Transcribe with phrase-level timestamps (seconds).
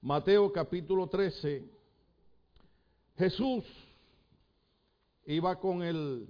[0.00, 1.64] Mateo capítulo 13.
[3.16, 3.64] Jesús
[5.26, 6.26] iba con el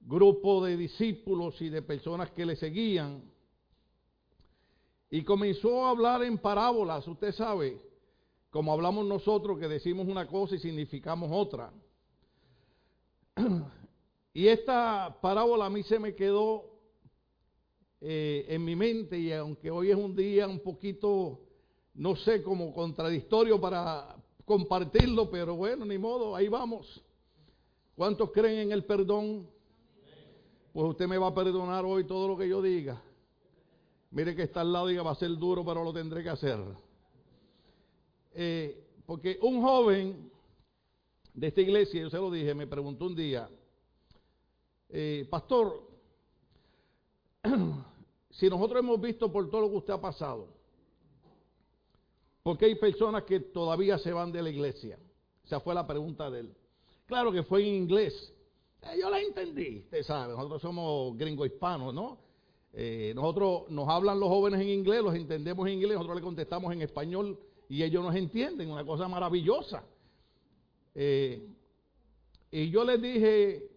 [0.00, 3.22] grupo de discípulos y de personas que le seguían
[5.10, 7.80] y comenzó a hablar en parábolas, usted sabe,
[8.50, 11.72] como hablamos nosotros que decimos una cosa y significamos otra.
[14.34, 16.75] Y esta parábola a mí se me quedó
[18.00, 21.40] eh, en mi mente y aunque hoy es un día un poquito,
[21.94, 27.02] no sé, como contradictorio para compartirlo, pero bueno, ni modo, ahí vamos.
[27.94, 29.48] ¿Cuántos creen en el perdón?
[30.72, 33.02] Pues usted me va a perdonar hoy todo lo que yo diga.
[34.10, 36.28] Mire que está al lado y diga, va a ser duro, pero lo tendré que
[36.28, 36.58] hacer.
[38.34, 40.30] Eh, porque un joven
[41.32, 43.48] de esta iglesia, yo se lo dije, me preguntó un día,
[44.90, 45.85] eh, pastor,
[48.30, 50.48] si nosotros hemos visto por todo lo que usted ha pasado,
[52.42, 54.98] ¿por qué hay personas que todavía se van de la iglesia?
[55.44, 56.54] Esa fue la pregunta de él.
[57.06, 58.32] Claro que fue en inglés.
[58.82, 62.18] Eh, yo la entendí, usted sabe, nosotros somos gringo hispanos, ¿no?
[62.72, 66.72] Eh, nosotros nos hablan los jóvenes en inglés, los entendemos en inglés, nosotros le contestamos
[66.72, 67.38] en español
[67.68, 69.84] y ellos nos entienden, una cosa maravillosa.
[72.50, 73.75] y yo les dije,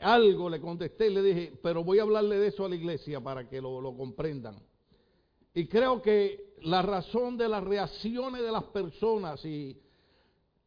[0.00, 3.20] algo le contesté y le dije, pero voy a hablarle de eso a la iglesia
[3.20, 4.56] para que lo, comprendan.
[5.54, 9.76] Y creo que la razón de las reacciones de las personas y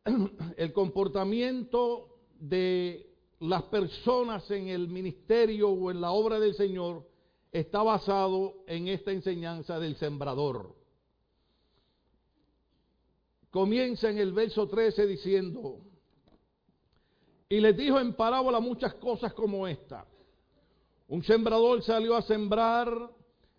[0.57, 3.09] el comportamiento de
[3.39, 7.07] las personas en el ministerio o en la obra del Señor
[7.51, 10.75] está basado en esta enseñanza del sembrador.
[13.49, 15.81] Comienza en el verso 13 diciendo,
[17.51, 20.05] y les dijo en parábola muchas cosas como esta.
[21.09, 23.11] Un sembrador salió a sembrar,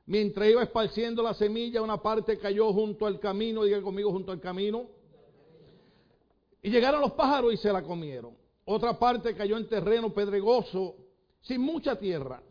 [0.06, 4.40] mientras iba esparciendo la semilla, una parte cayó junto al camino, diga conmigo junto al
[4.40, 4.86] camino.
[6.62, 8.34] Y llegaron los pájaros y se la comieron.
[8.64, 10.96] Otra parte cayó en terreno pedregoso,
[11.42, 12.42] sin mucha tierra.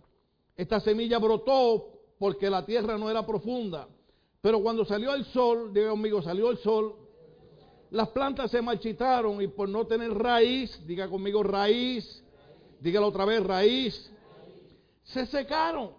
[0.56, 1.88] Esta semilla brotó
[2.20, 3.88] porque la tierra no era profunda.
[4.42, 6.98] Pero cuando salió el sol, diga conmigo, salió el sol,
[7.92, 12.24] las plantas se marchitaron y por no tener raíz, diga conmigo raíz,
[12.80, 14.12] dígalo otra vez raíz,
[15.04, 15.92] se secaron.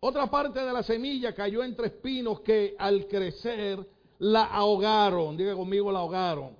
[0.00, 3.78] Otra parte de la semilla cayó entre espinos que al crecer
[4.18, 6.56] la ahogaron, diga conmigo la ahogaron.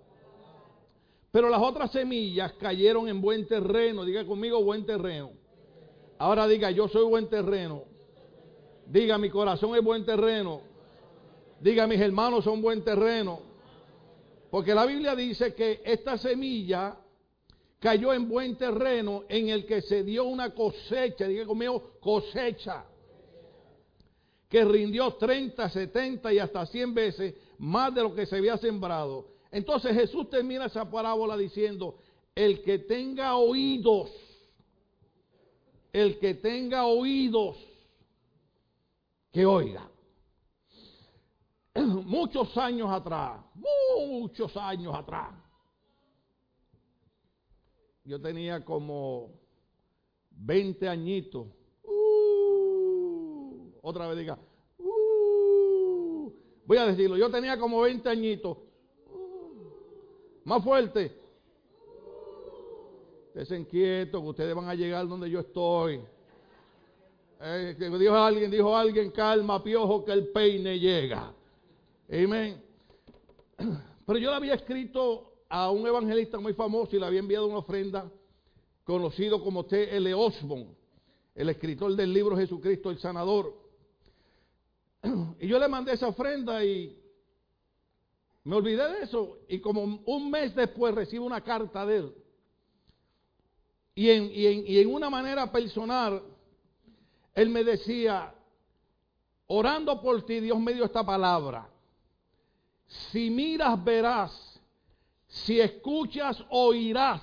[1.32, 5.32] Pero las otras semillas cayeron en buen terreno, diga conmigo buen terreno.
[6.16, 7.82] Ahora diga, yo soy buen terreno.
[8.87, 10.60] Diga, mi corazón es buen terreno.
[11.59, 13.53] Diga, mis hermanos son buen terreno.
[14.54, 16.97] Porque la Biblia dice que esta semilla
[17.81, 22.84] cayó en buen terreno en el que se dio una cosecha, diga conmigo, cosecha,
[24.48, 29.26] que rindió 30, 70 y hasta 100 veces más de lo que se había sembrado.
[29.50, 31.98] Entonces Jesús termina esa parábola diciendo,
[32.32, 34.12] el que tenga oídos,
[35.93, 37.56] el que tenga oídos,
[39.32, 39.91] que oiga.
[42.07, 43.41] muchos años atrás,
[43.97, 45.35] muchos años atrás,
[48.05, 49.31] yo tenía como
[50.31, 51.47] 20 añitos.
[51.85, 54.39] Uh, otra vez diga,
[54.79, 56.33] uh,
[56.67, 58.59] voy a decirlo, yo tenía como 20 añitos.
[59.09, 59.73] Uh,
[60.45, 61.19] más fuerte.
[63.35, 66.01] Estén inquietos que ustedes van a llegar donde yo estoy.
[67.41, 71.35] Eh, dijo alguien, dijo alguien, calma, piojo, que el peine llega.
[72.09, 72.62] Amén.
[74.06, 77.59] Pero yo le había escrito a un evangelista muy famoso y le había enviado una
[77.59, 78.10] ofrenda
[78.84, 80.12] conocido como T.L.
[80.12, 80.75] Osborne,
[81.34, 83.54] el escritor del libro Jesucristo el Sanador.
[85.41, 86.98] Y yo le mandé esa ofrenda y
[88.44, 89.38] me olvidé de eso.
[89.48, 92.14] Y como un mes después recibo una carta de él.
[93.94, 96.22] Y en, y en una manera personal,
[97.34, 98.34] él me decía,
[99.47, 101.70] orando por ti, Dios me dio esta palabra.
[103.11, 104.61] Si miras, verás.
[105.26, 107.23] Si escuchas, oirás.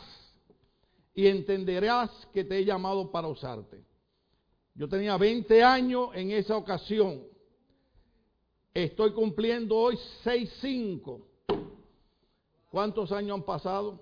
[1.13, 3.83] Y entenderás que te he llamado para usarte.
[4.73, 7.23] Yo tenía 20 años en esa ocasión.
[8.73, 11.21] Estoy cumpliendo hoy 6-5.
[12.69, 13.99] ¿Cuántos años han pasado?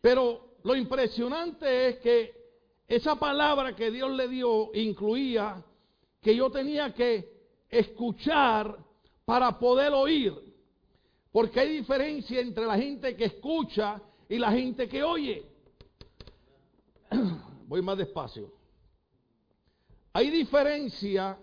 [0.00, 2.44] Pero lo impresionante es que
[2.88, 5.64] esa palabra que Dios le dio incluía
[6.24, 7.30] que yo tenía que
[7.68, 8.78] escuchar
[9.26, 10.32] para poder oír.
[11.30, 15.44] Porque hay diferencia entre la gente que escucha y la gente que oye.
[17.68, 18.50] Voy más despacio.
[20.14, 21.38] hay diferencia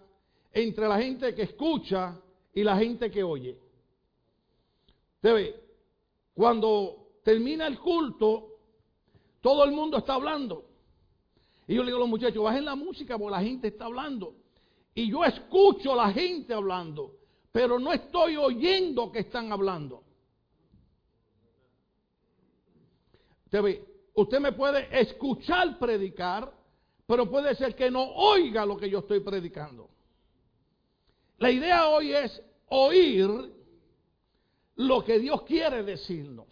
[0.51, 2.19] entre la gente que escucha
[2.53, 3.59] y la gente que oye.
[5.17, 5.63] Usted ve,
[6.33, 8.47] cuando termina el culto,
[9.41, 10.65] todo el mundo está hablando.
[11.67, 14.40] Y yo le digo a los muchachos, bajen la música porque la gente está hablando.
[14.93, 17.15] Y yo escucho a la gente hablando,
[17.51, 20.03] pero no estoy oyendo que están hablando.
[23.45, 26.51] Usted usted me puede escuchar predicar,
[27.05, 29.89] pero puede ser que no oiga lo que yo estoy predicando.
[31.37, 33.29] La idea hoy es oír
[34.75, 36.47] lo que Dios quiere decirnos.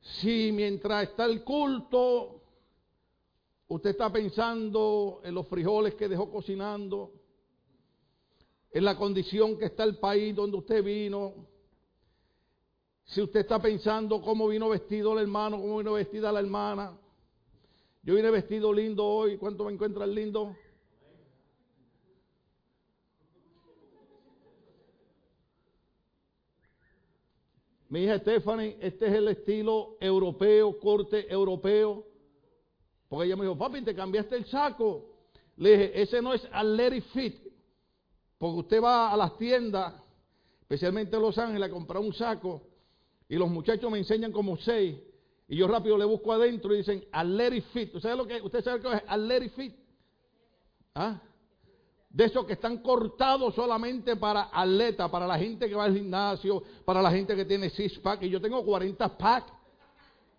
[0.00, 2.41] Si mientras está el culto,
[3.74, 7.10] usted está pensando en los frijoles que dejó cocinando,
[8.70, 11.32] en la condición que está el país donde usted vino,
[13.04, 16.98] si usted está pensando cómo vino vestido el hermano, cómo vino vestida la hermana,
[18.02, 19.38] yo vine vestido lindo hoy.
[19.38, 20.54] ¿Cuánto me encuentran lindo?
[27.88, 32.11] Mi hija Stephanie, este es el estilo europeo, corte europeo.
[33.12, 35.04] Porque ella me dijo, papi, te cambiaste el saco.
[35.58, 37.36] Le dije, ese no es athletic fit.
[38.38, 39.92] Porque usted va a las tiendas,
[40.62, 42.62] especialmente en Los Ángeles, a comprar un saco.
[43.28, 44.96] Y los muchachos me enseñan como seis.
[45.46, 47.94] Y yo rápido le busco adentro y dicen athletic fit.
[47.94, 49.74] ¿Usted sabe lo que, usted sabe qué es athletic fit?
[50.94, 51.20] ¿Ah?
[52.08, 56.62] De esos que están cortados solamente para atleta, para la gente que va al gimnasio,
[56.86, 58.22] para la gente que tiene six pack.
[58.22, 59.52] Y yo tengo 40 pack.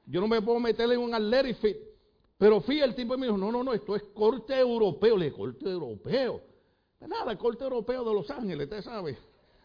[0.08, 1.93] Yo no me puedo meterle en un athletic fit.
[2.44, 5.16] Pero fui el tipo y me dijo, no, no, no, esto es corte europeo.
[5.16, 6.42] Le corte europeo.
[7.00, 9.18] Nada, corte europeo de Los Ángeles, usted sabe.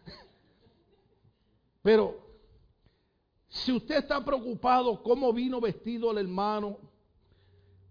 [1.83, 2.21] Pero
[3.49, 6.79] si usted está preocupado cómo vino vestido el hermano,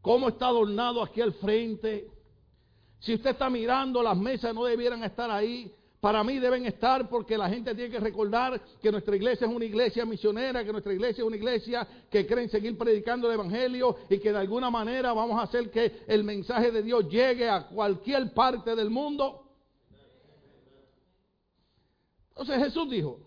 [0.01, 2.09] cómo está adornado aquí al frente,
[2.99, 7.37] si usted está mirando las mesas no debieran estar ahí, para mí deben estar porque
[7.37, 11.21] la gente tiene que recordar que nuestra iglesia es una iglesia misionera, que nuestra iglesia
[11.23, 15.11] es una iglesia que cree en seguir predicando el Evangelio y que de alguna manera
[15.13, 19.43] vamos a hacer que el mensaje de Dios llegue a cualquier parte del mundo.
[22.29, 23.19] Entonces Jesús dijo,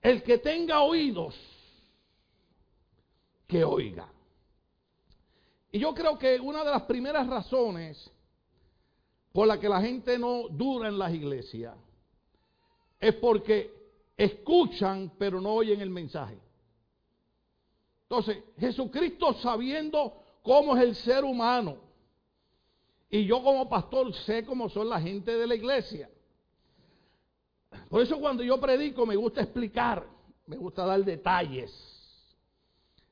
[0.00, 1.38] el que tenga oídos,
[3.46, 4.08] que oiga.
[5.70, 8.10] Y yo creo que una de las primeras razones
[9.32, 11.74] por la que la gente no dura en las iglesias
[13.00, 13.72] es porque
[14.16, 16.38] escuchan pero no oyen el mensaje.
[18.02, 21.78] Entonces, Jesucristo sabiendo cómo es el ser humano,
[23.08, 26.10] y yo como pastor sé cómo son la gente de la iglesia.
[27.88, 30.06] Por eso cuando yo predico me gusta explicar,
[30.46, 31.70] me gusta dar detalles.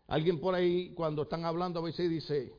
[0.07, 2.53] Alguien por ahí cuando están hablando a veces dice,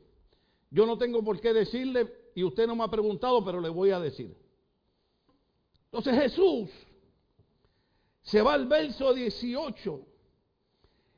[0.70, 3.90] yo no tengo por qué decirle y usted no me ha preguntado, pero le voy
[3.90, 4.36] a decir.
[5.86, 6.70] Entonces Jesús
[8.22, 10.06] se va al verso 18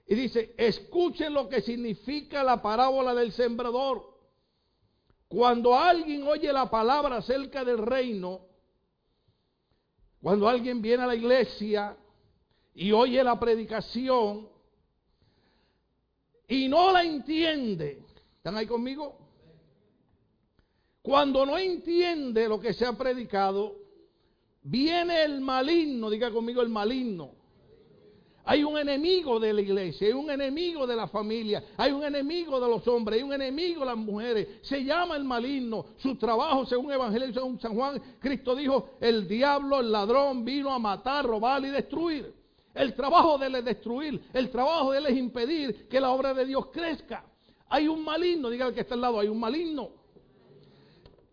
[0.07, 4.13] y dice, escuchen lo que significa la parábola del sembrador.
[5.29, 8.43] Cuando alguien oye la palabra acerca del reino,
[10.21, 11.97] cuando alguien viene a la iglesia
[12.75, 14.49] y oye la predicación
[16.49, 18.03] y no la entiende,
[18.37, 19.24] ¿están ahí conmigo?
[21.05, 23.77] Cuando no entiende lo que se ha predicado,
[24.65, 27.45] viene el maligno, diga conmigo el maligno
[28.47, 32.61] hay un enemigo de la iglesia, hay un enemigo de la familia, hay un enemigo
[32.61, 34.49] de los hombres, hay un enemigo de las mujeres.
[34.61, 35.87] Se llama el maligno.
[35.97, 40.79] Su trabajo, según Evangelio, según San Juan, Cristo dijo, el diablo, el ladrón, vino a
[40.79, 42.35] matar, robar y destruir.
[42.75, 46.35] El trabajo de él es destruir, el trabajo de él es impedir que la obra
[46.35, 47.25] de Dios crezca.
[47.69, 49.91] Hay un maligno, diga el que está al lado, hay un maligno.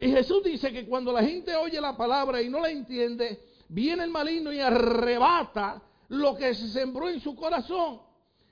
[0.02, 3.40] Y Jesús dice que cuando la gente oye la palabra y no la entiende,
[3.70, 8.02] viene el maligno y arrebata lo que se sembró en su corazón.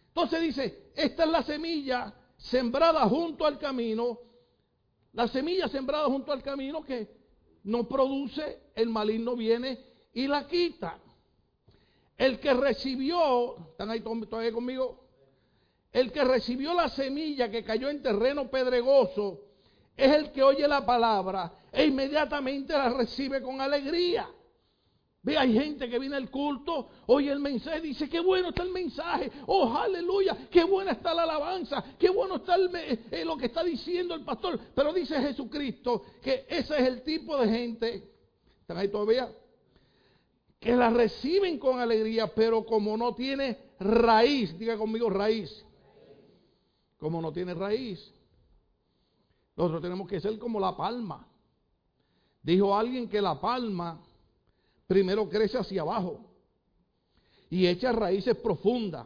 [0.10, 4.20] Entonces dice, esta es la semilla sembrada junto al camino,
[5.14, 7.18] la semilla sembrada junto al camino que
[7.64, 9.80] no produce, el maligno viene
[10.14, 11.00] y la quita.
[12.16, 15.04] El que recibió, ¿están ahí todavía conmigo?
[15.92, 19.49] El que recibió la semilla que cayó en terreno pedregoso
[20.00, 24.28] es el que oye la palabra e inmediatamente la recibe con alegría.
[25.22, 28.72] Ve, hay gente que viene al culto, oye el mensaje, dice, qué bueno está el
[28.72, 33.62] mensaje, oh, aleluya, qué buena está la alabanza, qué bueno está eh, lo que está
[33.62, 34.58] diciendo el pastor.
[34.74, 38.12] Pero dice Jesucristo que ese es el tipo de gente,
[38.62, 39.30] ¿están ahí todavía?
[40.58, 45.66] Que la reciben con alegría, pero como no tiene raíz, diga conmigo raíz,
[46.98, 48.14] como no tiene raíz,
[49.60, 51.28] Nosotros tenemos que ser como la palma.
[52.42, 54.00] Dijo alguien que la palma
[54.88, 56.22] primero crece hacia abajo
[57.50, 59.06] y echa raíces profundas.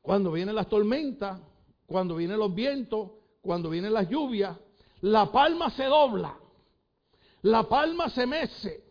[0.00, 1.38] Cuando vienen las tormentas,
[1.84, 3.10] cuando vienen los vientos,
[3.42, 4.56] cuando vienen las lluvias,
[5.02, 6.34] la palma se dobla,
[7.42, 8.82] la palma se mece,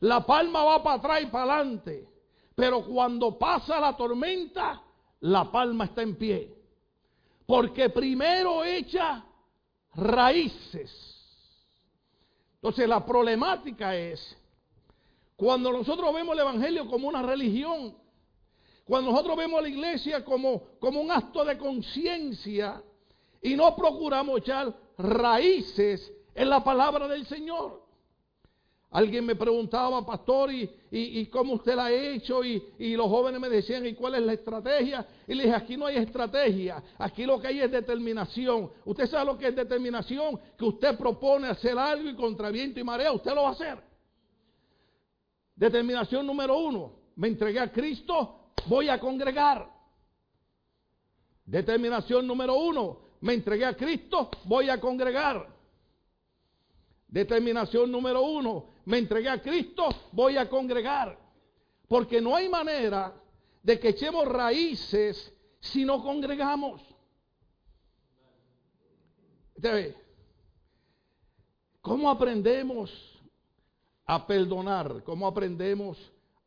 [0.00, 2.08] la palma va para atrás y para adelante,
[2.56, 4.82] pero cuando pasa la tormenta,
[5.20, 6.56] la palma está en pie.
[7.46, 9.26] Porque primero echa
[9.94, 10.90] raíces.
[12.56, 14.36] Entonces la problemática es,
[15.36, 17.96] cuando nosotros vemos el Evangelio como una religión,
[18.84, 22.82] cuando nosotros vemos a la iglesia como, como un acto de conciencia
[23.40, 27.89] y no procuramos echar raíces en la palabra del Señor.
[28.92, 32.44] Alguien me preguntaba, pastor, ¿y, y, cómo usted la ha hecho?
[32.44, 35.06] Y, y, los jóvenes me decían, ¿y cuál es la estrategia?
[35.28, 38.68] Y le dije, aquí no hay estrategia, aquí lo que hay es determinación.
[38.84, 40.40] ¿Usted sabe lo que es determinación?
[40.58, 43.78] Que usted propone hacer algo y contra viento y marea, usted lo va a hacer.
[45.54, 49.70] Determinación número uno, me entregué a Cristo, voy a congregar.
[51.44, 55.46] Determinación número uno, me entregué a Cristo, voy a congregar.
[57.06, 61.18] Determinación número uno, me entregué a Cristo, voy a congregar.
[61.88, 63.14] Porque no hay manera
[63.62, 66.80] de que echemos raíces si no congregamos.
[71.80, 73.20] ¿Cómo aprendemos
[74.06, 75.02] a perdonar?
[75.04, 75.98] ¿Cómo aprendemos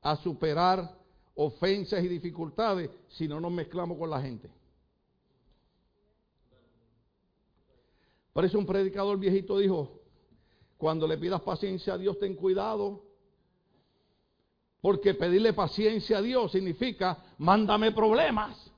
[0.01, 0.97] a superar
[1.35, 4.49] ofensas y dificultades si no nos mezclamos con la gente?
[8.33, 10.02] Por eso un predicador viejito dijo,
[10.83, 13.05] cuando le pidas paciencia a Dios, ten cuidado.
[14.81, 18.69] Porque pedirle paciencia a Dios significa, mándame problemas.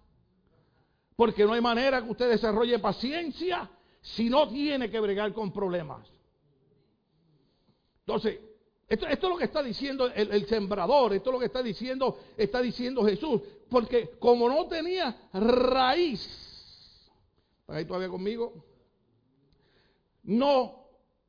[1.15, 3.71] Porque no hay manera que usted desarrolle paciencia
[4.01, 6.07] si no tiene que bregar con problemas.
[8.01, 8.39] Entonces,
[8.87, 12.19] esto, es lo que está diciendo el, el, sembrador, esto es lo que está diciendo,
[12.37, 13.41] está diciendo Jesús.
[13.67, 16.21] Porque como no tenía raíz,
[17.61, 18.63] ¿está ahí todavía conmigo?
[20.21, 20.84] No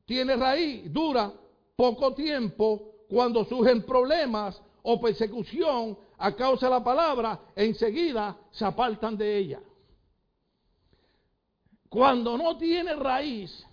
[0.07, 1.33] tiene raíz, dura
[1.75, 9.17] poco tiempo cuando surgen problemas o persecución a causa de la palabra, enseguida se apartan
[9.17, 9.61] de ella.
[11.89, 13.65] Cuando no tiene raíz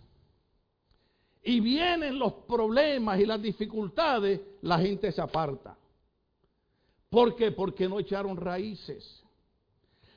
[1.44, 5.78] y vienen los problemas y las dificultades, la gente se aparta.
[7.10, 7.52] ¿Por qué?
[7.52, 9.22] Porque no echaron raíces.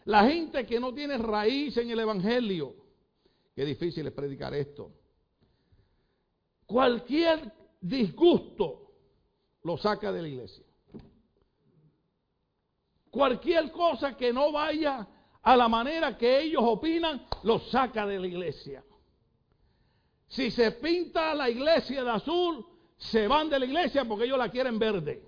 [0.05, 2.73] La gente que no tiene raíz en el Evangelio,
[3.55, 4.91] qué difícil es predicar esto
[6.67, 8.91] cualquier disgusto
[9.63, 10.65] lo saca de la iglesia.
[13.09, 15.07] Cualquier cosa que no vaya
[15.41, 18.83] a la manera que ellos opinan, lo saca de la iglesia.
[20.27, 22.65] Si se pinta la iglesia de azul,
[22.97, 25.23] se van de la iglesia porque ellos la quieren verde.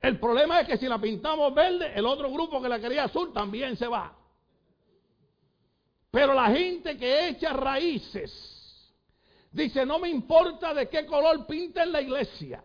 [0.00, 3.32] El problema es que si la pintamos verde, el otro grupo que la quería azul
[3.32, 4.16] también se va.
[6.10, 8.53] Pero la gente que echa raíces,
[9.54, 12.64] Dice, no me importa de qué color pinten la iglesia.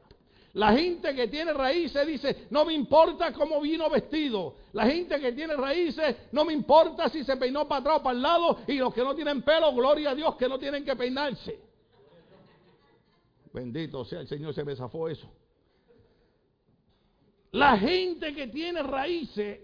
[0.54, 4.56] La gente que tiene raíces dice, no me importa cómo vino vestido.
[4.74, 8.16] La gente que tiene raíces, no me importa si se peinó para atrás o para
[8.16, 8.60] el lado.
[8.66, 11.60] Y los que no tienen pelo, gloria a Dios que no tienen que peinarse.
[13.54, 15.30] Bendito sea el Señor, se me zafó eso.
[17.52, 19.60] La gente que tiene raíces,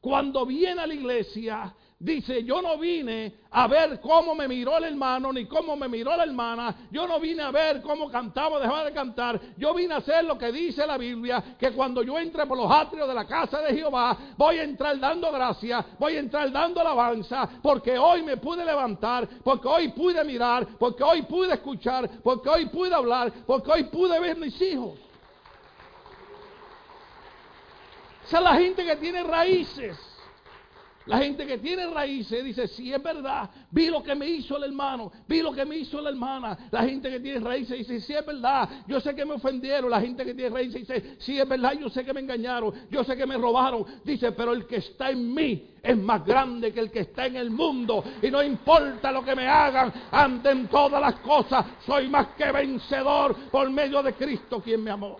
[0.00, 4.84] cuando viene a la iglesia, Dice, yo no vine a ver cómo me miró el
[4.84, 6.88] hermano ni cómo me miró la hermana.
[6.90, 9.40] Yo no vine a ver cómo cantaba dejaba de cantar.
[9.56, 12.70] Yo vine a hacer lo que dice la Biblia, que cuando yo entre por los
[12.70, 16.82] atrios de la casa de Jehová, voy a entrar dando gracias, voy a entrar dando
[16.82, 22.50] alabanza, porque hoy me pude levantar, porque hoy pude mirar, porque hoy pude escuchar, porque
[22.50, 24.98] hoy pude hablar, porque hoy pude ver mis hijos.
[28.26, 30.15] Esa es la gente que tiene raíces.
[31.06, 34.64] La gente que tiene raíces dice, sí es verdad, vi lo que me hizo el
[34.64, 36.58] hermano, vi lo que me hizo la hermana.
[36.72, 39.88] La gente que tiene raíces dice, sí es verdad, yo sé que me ofendieron.
[39.88, 43.04] La gente que tiene raíces dice, sí es verdad, yo sé que me engañaron, yo
[43.04, 43.84] sé que me robaron.
[44.02, 47.36] Dice, pero el que está en mí es más grande que el que está en
[47.36, 48.02] el mundo.
[48.20, 53.36] Y no importa lo que me hagan, anden todas las cosas, soy más que vencedor
[53.50, 55.18] por medio de Cristo quien me amó.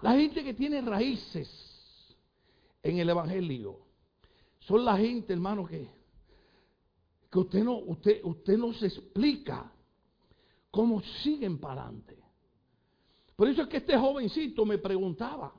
[0.00, 2.16] La gente que tiene raíces
[2.84, 3.81] en el Evangelio
[4.66, 5.88] son la gente, hermano, que,
[7.30, 9.72] que usted, no, usted, usted no se explica
[10.70, 12.18] cómo siguen para adelante.
[13.36, 15.52] Por eso es que este jovencito me preguntaba,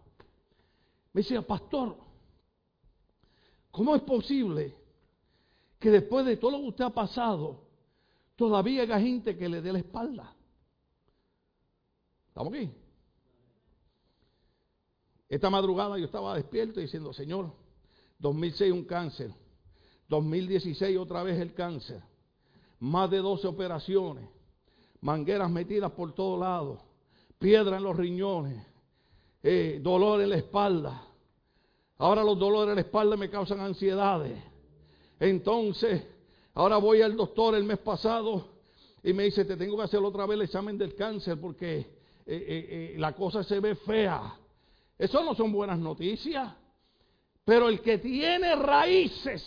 [1.12, 1.98] me decía, pastor,
[3.72, 4.83] ¿cómo es posible
[5.83, 7.60] que después de todo lo que usted ha pasado,
[8.38, 10.33] todavía hay gente que le dé la espalda.
[12.29, 12.72] ¿Estamos aquí?
[15.27, 17.51] Esta madrugada yo estaba despierto diciendo, Señor,
[18.24, 19.32] 2006 un cáncer,
[20.08, 22.01] 2016 otra vez el cáncer,
[22.80, 24.30] más de 12 operaciones,
[25.01, 26.80] mangueras metidas por todos lados,
[27.38, 28.65] piedra en los riñones,
[29.44, 31.06] eh, dolor en la espalda.
[31.98, 34.42] Ahora los dolores en la espalda me causan ansiedades.
[35.20, 36.01] Entonces,
[36.53, 38.48] ahora voy al doctor el mes pasado
[39.03, 41.86] y me dice, te tengo que hacer otra vez el examen del cáncer porque eh,
[42.25, 44.34] eh, la cosa se ve fea.
[44.98, 46.62] Eso no son buenas noticias.
[47.45, 49.43] Pero el que tiene raíces,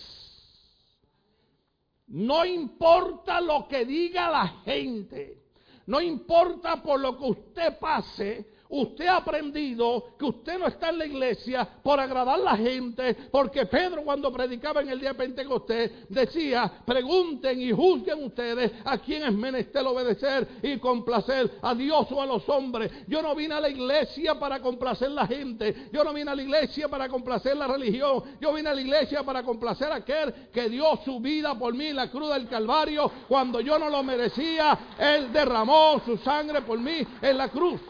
[2.09, 5.43] no importa lo que diga la gente,
[5.87, 10.99] no importa por lo que usted pase, Usted ha aprendido que usted no está en
[10.99, 15.15] la iglesia por agradar a la gente, porque Pedro cuando predicaba en el día de
[15.15, 22.07] Pentecostés decía, pregunten y juzguen ustedes a quién es menester obedecer y complacer, a Dios
[22.11, 22.91] o a los hombres.
[23.07, 26.35] Yo no vine a la iglesia para complacer a la gente, yo no vine a
[26.35, 30.33] la iglesia para complacer la religión, yo vine a la iglesia para complacer a aquel
[30.53, 34.03] que dio su vida por mí en la cruz del Calvario cuando yo no lo
[34.03, 37.81] merecía, Él derramó su sangre por mí en la cruz.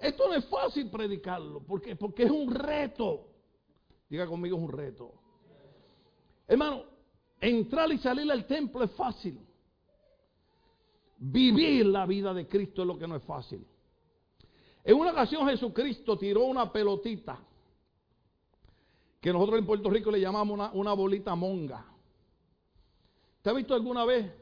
[0.00, 3.28] Esto no es fácil predicarlo, porque porque es un reto.
[4.08, 5.12] Diga conmigo, es un reto.
[6.48, 6.84] Hermano,
[7.40, 9.38] entrar y salir al templo es fácil.
[11.18, 13.64] Vivir la vida de Cristo es lo que no es fácil.
[14.82, 17.38] En una ocasión Jesucristo tiró una pelotita
[19.20, 21.84] que nosotros en Puerto Rico le llamamos una, una bolita monga.
[23.42, 24.32] ¿Te ha visto alguna vez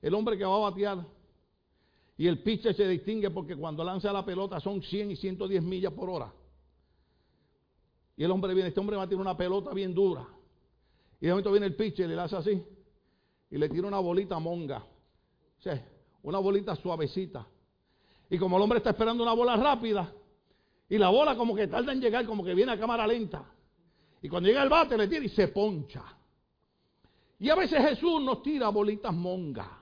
[0.00, 1.04] el hombre que va a batear?
[2.16, 5.92] Y el pitcher se distingue porque cuando lanza la pelota son 100 y 110 millas
[5.92, 6.32] por hora.
[8.16, 10.26] Y el hombre viene, este hombre va a tirar una pelota bien dura.
[11.20, 12.62] Y de momento viene el pitcher le hace así.
[13.50, 14.78] Y le tira una bolita monga.
[15.58, 15.84] O sea,
[16.22, 17.46] una bolita suavecita.
[18.28, 20.12] Y como el hombre está esperando una bola rápida,
[20.88, 23.44] y la bola como que tarda en llegar, como que viene a cámara lenta.
[24.20, 26.04] Y cuando llega el bate le tira y se poncha.
[27.38, 29.78] Y a veces Jesús nos tira bolitas monga.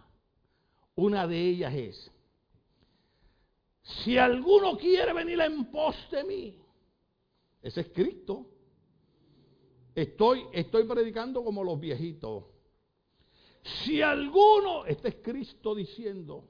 [0.94, 2.12] Una de ellas es,
[3.98, 6.60] si alguno quiere venir en pos de mí,
[7.62, 8.46] ese es Cristo.
[9.94, 12.44] Estoy, estoy predicando como los viejitos.
[13.62, 16.48] Si alguno, este es Cristo diciendo,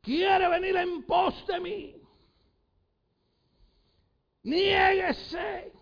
[0.00, 2.02] quiere venir en pos de mí,
[4.42, 5.72] niéguese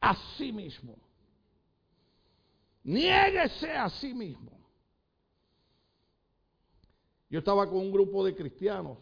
[0.00, 0.96] a sí mismo.
[2.84, 4.53] Niéguese a sí mismo.
[7.34, 8.96] Yo estaba con un grupo de cristianos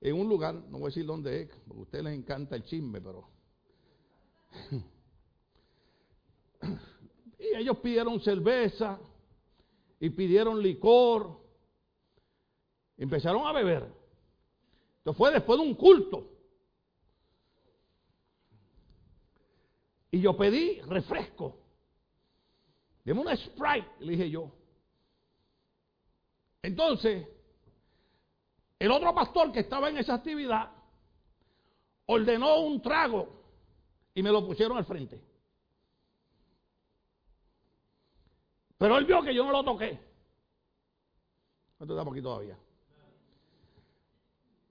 [0.00, 2.62] en un lugar, no voy a decir dónde es, porque a ustedes les encanta el
[2.62, 3.28] chisme, pero...
[7.36, 9.00] y ellos pidieron cerveza
[9.98, 11.36] y pidieron licor.
[12.96, 13.92] Empezaron a beber.
[14.98, 16.30] Esto fue después de un culto.
[20.12, 21.58] Y yo pedí refresco.
[23.04, 24.59] Deme una Sprite, le dije yo.
[26.62, 27.26] Entonces,
[28.78, 30.70] el otro pastor que estaba en esa actividad
[32.06, 33.40] ordenó un trago
[34.14, 35.22] y me lo pusieron al frente.
[38.78, 39.98] Pero él vio que yo no lo toqué.
[41.76, 42.58] ¿Cuánto estamos aquí todavía?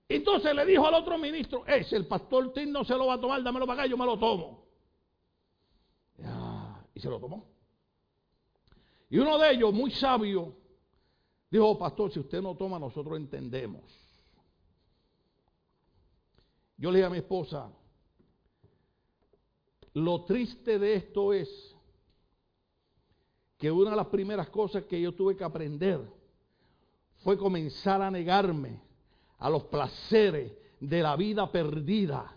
[0.08, 3.20] Entonces le dijo al otro ministro, es el pastor Tim no se lo va a
[3.20, 4.66] tomar, dámelo para acá, yo me lo tomo.
[6.92, 7.48] y se lo tomó.
[9.08, 10.59] Y uno de ellos, muy sabio,
[11.50, 13.82] Dijo, oh, pastor, si usted no toma, nosotros entendemos.
[16.76, 17.68] Yo le dije a mi esposa,
[19.94, 21.76] lo triste de esto es
[23.58, 26.00] que una de las primeras cosas que yo tuve que aprender
[27.24, 28.80] fue comenzar a negarme
[29.38, 32.32] a los placeres de la vida perdida,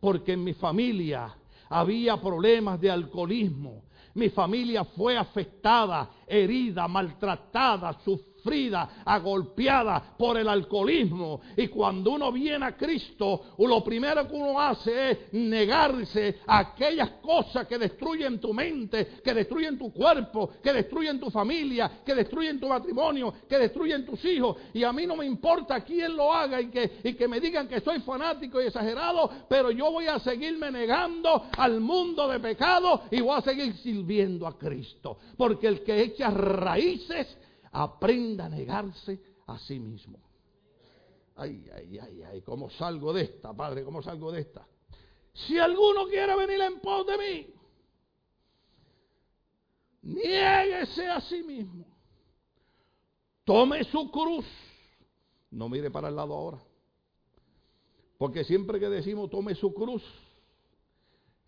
[0.00, 1.36] porque en mi familia
[1.68, 10.48] había problemas de alcoholismo, mi familia fue afectada, herida, maltratada, sufrida sufrida, agolpeada por el
[10.48, 11.40] alcoholismo.
[11.56, 17.10] Y cuando uno viene a Cristo, lo primero que uno hace es negarse a aquellas
[17.22, 22.60] cosas que destruyen tu mente, que destruyen tu cuerpo, que destruyen tu familia, que destruyen
[22.60, 24.56] tu matrimonio, que destruyen tus hijos.
[24.74, 27.66] Y a mí no me importa quién lo haga y que, y que me digan
[27.66, 33.02] que soy fanático y exagerado, pero yo voy a seguirme negando al mundo de pecado
[33.10, 35.18] y voy a seguir sirviendo a Cristo.
[35.36, 37.38] Porque el que echa raíces
[37.74, 40.18] aprenda a negarse a sí mismo.
[41.36, 43.84] Ay, ay, ay, ay, ¿cómo salgo de esta, Padre?
[43.84, 44.66] ¿Cómo salgo de esta?
[45.32, 47.54] Si alguno quiere venir en pos de mí,
[50.02, 51.84] niéguese a sí mismo.
[53.44, 54.46] Tome su cruz.
[55.50, 56.62] No mire para el lado ahora.
[58.16, 60.02] Porque siempre que decimos tome su cruz,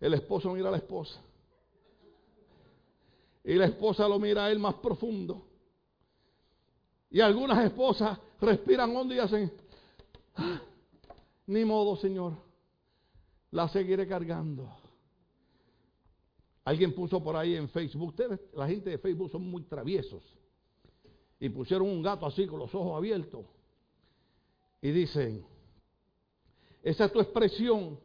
[0.01, 1.21] el esposo mira a la esposa.
[3.45, 5.47] Y la esposa lo mira a él más profundo.
[7.09, 9.51] Y algunas esposas respiran hondo y hacen,
[10.35, 10.61] ah,
[11.47, 12.33] ni modo, Señor,
[13.51, 14.69] la seguiré cargando.
[16.65, 20.21] Alguien puso por ahí en Facebook, ustedes, la gente de Facebook son muy traviesos.
[21.39, 23.45] Y pusieron un gato así con los ojos abiertos.
[24.81, 25.45] Y dicen,
[26.83, 27.97] esa es tu expresión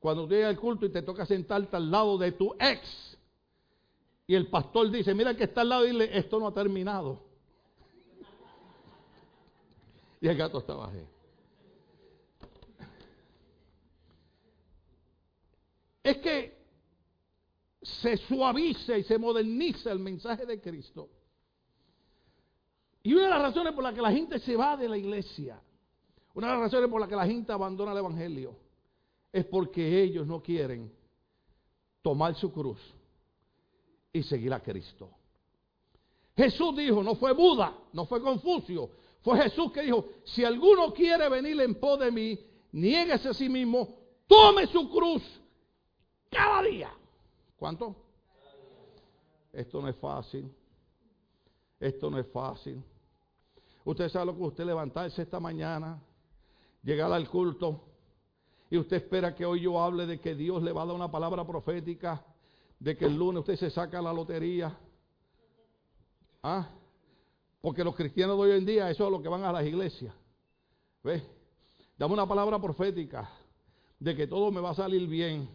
[0.00, 3.18] cuando llega al culto y te toca sentarte al lado de tu ex.
[4.26, 7.31] Y el pastor dice, mira que está al lado y dile, esto no ha terminado.
[10.22, 11.04] Y el gato estaba ahí.
[16.04, 16.62] Es que
[17.82, 21.10] se suaviza y se moderniza el mensaje de Cristo.
[23.02, 25.60] Y una de las razones por las que la gente se va de la iglesia,
[26.34, 28.56] una de las razones por las que la gente abandona el Evangelio,
[29.32, 30.92] es porque ellos no quieren
[32.00, 32.78] tomar su cruz
[34.12, 35.10] y seguir a Cristo.
[36.36, 38.88] Jesús dijo, no fue Buda, no fue Confucio,
[39.22, 42.38] fue Jesús que dijo, si alguno quiere venir en pos de mí,
[42.72, 43.88] niéguese a sí mismo,
[44.26, 45.22] tome su cruz
[46.30, 46.90] cada día
[47.62, 47.94] ¿Cuánto?
[49.52, 50.52] Esto no es fácil.
[51.78, 52.82] Esto no es fácil.
[53.84, 56.02] Usted sabe lo que usted levantarse esta mañana,
[56.82, 57.80] llegar al culto,
[58.68, 61.12] y usted espera que hoy yo hable de que Dios le va a dar una
[61.12, 62.24] palabra profética,
[62.80, 64.76] de que el lunes usted se saca la lotería.
[66.42, 66.68] ¿Ah?
[67.62, 70.14] Porque los cristianos de hoy en día, eso es lo que van a las iglesias.
[71.02, 71.22] ¿Ves?
[71.96, 73.30] Dame una palabra profética
[73.98, 75.48] de que todo me va a salir bien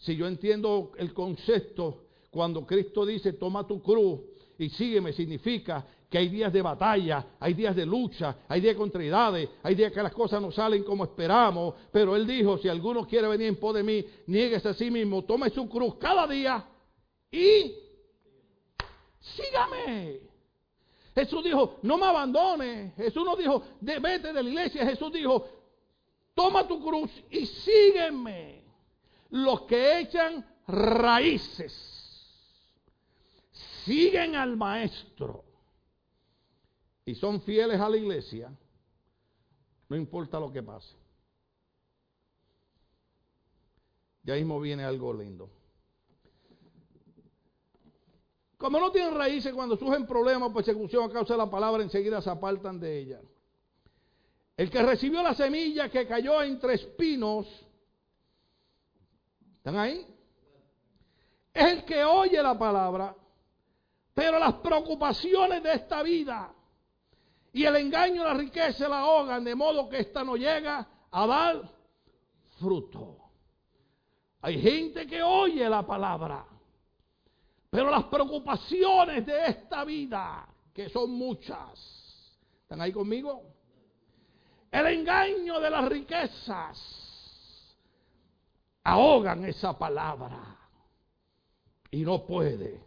[0.00, 4.20] si yo entiendo el concepto, cuando Cristo dice, toma tu cruz
[4.58, 8.78] y sígueme, significa que hay días de batalla, hay días de lucha, hay días de
[8.78, 13.06] contrariedades, hay días que las cosas no salen como esperamos, pero Él dijo, si alguno
[13.06, 16.64] quiere venir en pos de mí, nieguese a sí mismo, tome su cruz cada día
[17.30, 17.74] y
[19.20, 20.29] sígame.
[21.14, 22.94] Jesús dijo, no me abandones.
[22.94, 24.86] Jesús no dijo, vete de la iglesia.
[24.86, 25.46] Jesús dijo,
[26.34, 28.62] toma tu cruz y sígueme
[29.30, 32.00] los que echan raíces
[33.84, 35.44] siguen al maestro
[37.04, 38.56] y son fieles a la iglesia,
[39.88, 40.94] no importa lo que pase.
[44.22, 45.50] Ya mismo viene algo lindo.
[48.60, 52.20] Como no tienen raíces, cuando surgen problemas o persecución a causa de la palabra, enseguida
[52.20, 53.20] se apartan de ella.
[54.54, 57.46] El que recibió la semilla que cayó entre espinos,
[59.56, 60.06] ¿Están ahí?
[61.52, 63.14] Es el que oye la palabra,
[64.14, 66.50] pero las preocupaciones de esta vida
[67.52, 71.62] y el engaño la riqueza la ahogan, de modo que ésta no llega a dar
[72.58, 73.18] fruto.
[74.40, 76.46] Hay gente que oye la palabra,
[77.70, 81.78] pero las preocupaciones de esta vida, que son muchas,
[82.62, 83.44] ¿están ahí conmigo?
[84.72, 87.76] El engaño de las riquezas
[88.82, 90.56] ahogan esa palabra
[91.92, 92.84] y no puede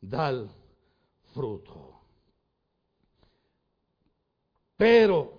[0.00, 0.46] dar
[1.34, 2.00] fruto.
[4.76, 5.36] Pero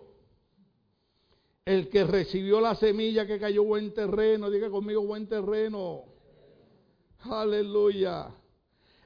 [1.65, 6.05] el que recibió la semilla que cayó buen terreno, diga conmigo buen terreno.
[7.19, 8.33] Aleluya.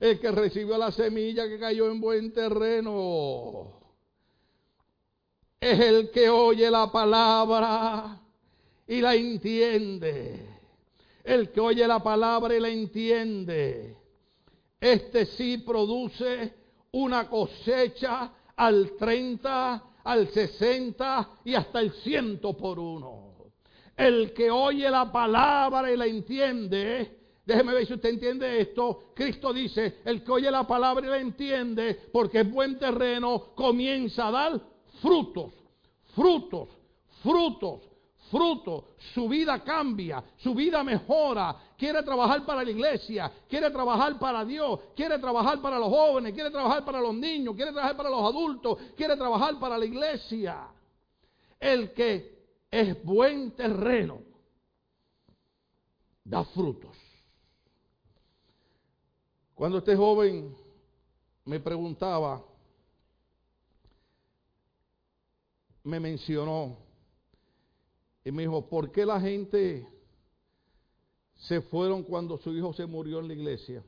[0.01, 3.71] El que recibió la semilla que cayó en buen terreno
[5.59, 8.19] es el que oye la palabra
[8.87, 10.49] y la entiende.
[11.23, 13.95] El que oye la palabra y la entiende,
[14.79, 16.51] este sí produce
[16.93, 23.35] una cosecha al 30, al 60 y hasta el ciento por uno.
[23.95, 29.11] El que oye la palabra y la entiende, déjeme ver si usted entiende esto.
[29.15, 34.27] Cristo dice, el que oye la palabra y la entiende, porque es buen terreno, comienza
[34.27, 34.61] a dar
[35.01, 35.53] frutos,
[36.13, 36.69] frutos,
[37.21, 37.81] frutos,
[38.29, 44.45] fruto, su vida cambia, su vida mejora, quiere trabajar para la iglesia, quiere trabajar para
[44.45, 48.23] Dios, quiere trabajar para los jóvenes, quiere trabajar para los niños, quiere trabajar para los
[48.23, 50.67] adultos, quiere trabajar para la iglesia.
[51.59, 52.39] El que
[52.71, 54.19] es buen terreno
[56.23, 57.10] da frutos.
[59.61, 60.57] Cuando este joven
[61.45, 62.43] me preguntaba,
[65.83, 66.79] me mencionó,
[68.25, 69.87] y me dijo, ¿por qué la gente
[71.35, 73.83] se fueron cuando su hijo se murió en la iglesia?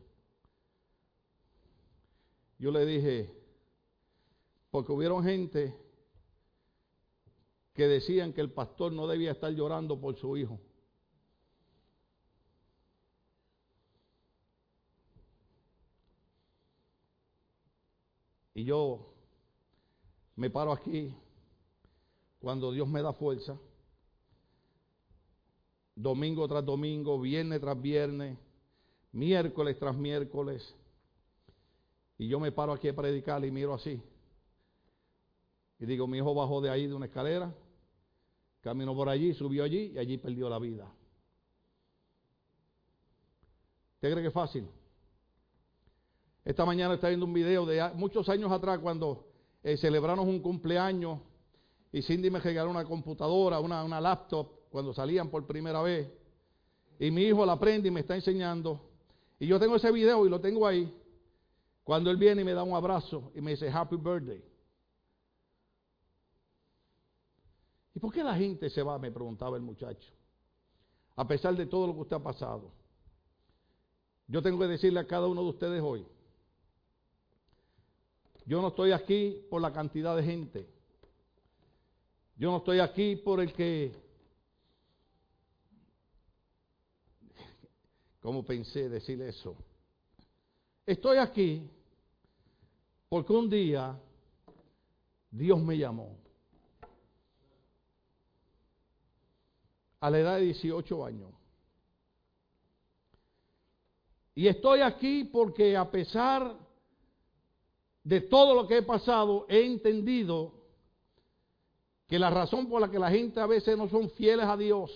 [2.59, 3.33] yo le dije,
[4.69, 5.75] porque hubieron gente
[7.73, 10.59] que decían que el pastor no debía estar llorando por su hijo.
[18.53, 19.13] Y yo
[20.35, 21.15] me paro aquí
[22.39, 23.57] cuando Dios me da fuerza,
[25.95, 28.37] domingo tras domingo, viernes tras viernes,
[29.11, 30.75] miércoles tras miércoles,
[32.17, 34.01] y yo me paro aquí a predicar y miro así.
[35.79, 37.53] Y digo, mi hijo bajó de ahí de una escalera,
[38.61, 40.91] caminó por allí, subió allí y allí perdió la vida.
[43.95, 44.67] ¿Usted cree que es fácil?
[46.45, 49.27] Esta mañana está viendo un video de muchos años atrás cuando
[49.63, 51.19] eh, celebramos un cumpleaños
[51.91, 56.11] y Cindy me regaló una computadora, una, una laptop, cuando salían por primera vez.
[56.99, 58.81] Y mi hijo la prende y me está enseñando.
[59.39, 60.91] Y yo tengo ese video y lo tengo ahí.
[61.83, 64.43] Cuando él viene y me da un abrazo y me dice Happy Birthday.
[67.93, 68.97] ¿Y por qué la gente se va?
[68.97, 70.11] Me preguntaba el muchacho.
[71.15, 72.71] A pesar de todo lo que usted ha pasado.
[74.27, 76.05] Yo tengo que decirle a cada uno de ustedes hoy.
[78.45, 80.67] Yo no estoy aquí por la cantidad de gente.
[82.35, 83.91] Yo no estoy aquí por el que...
[88.19, 89.55] ¿Cómo pensé decir eso?
[90.85, 91.69] Estoy aquí
[93.09, 93.99] porque un día
[95.29, 96.17] Dios me llamó.
[99.99, 101.31] A la edad de 18 años.
[104.35, 106.62] Y estoy aquí porque a pesar
[108.03, 110.53] de todo lo que he pasado, he entendido
[112.07, 114.91] que la razón por la que la gente a veces no son fieles a Dios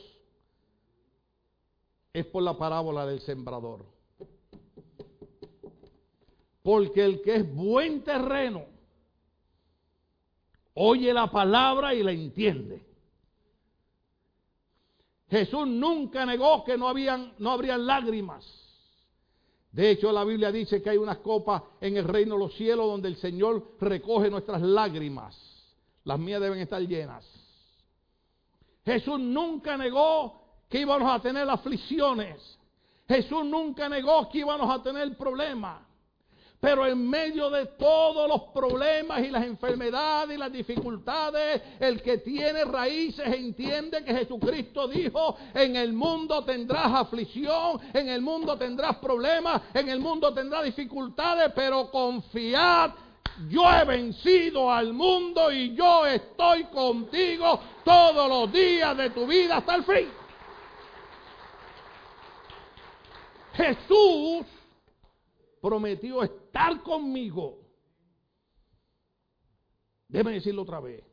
[2.13, 3.86] es por la parábola del sembrador.
[6.62, 8.65] Porque el que es buen terreno,
[10.74, 12.86] oye la palabra y la entiende.
[15.30, 18.67] Jesús nunca negó que no, habían, no habrían lágrimas.
[19.78, 22.88] De hecho, la Biblia dice que hay unas copas en el reino de los cielos
[22.88, 25.38] donde el Señor recoge nuestras lágrimas.
[26.04, 27.24] Las mías deben estar llenas.
[28.84, 32.58] Jesús nunca negó que íbamos a tener aflicciones.
[33.08, 35.84] Jesús nunca negó que íbamos a tener problemas.
[36.60, 42.17] Pero en medio de todos los problemas y las enfermedades y las dificultades, el que
[42.17, 48.96] tiene raíces entiende que Jesucristo dijo, en el mundo tendrás aflicción, en el mundo tendrás
[48.98, 52.91] problemas, en el mundo tendrás dificultades, pero confiad,
[53.50, 59.58] yo he vencido al mundo y yo estoy contigo todos los días de tu vida
[59.58, 60.10] hasta el fin.
[63.54, 64.57] Jesús
[65.68, 67.60] prometió estar conmigo.
[70.08, 71.04] Déjeme decirlo otra vez.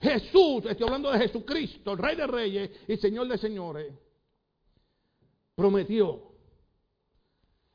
[0.00, 3.92] Jesús, estoy hablando de Jesucristo, el Rey de Reyes y Señor de Señores,
[5.56, 6.22] prometió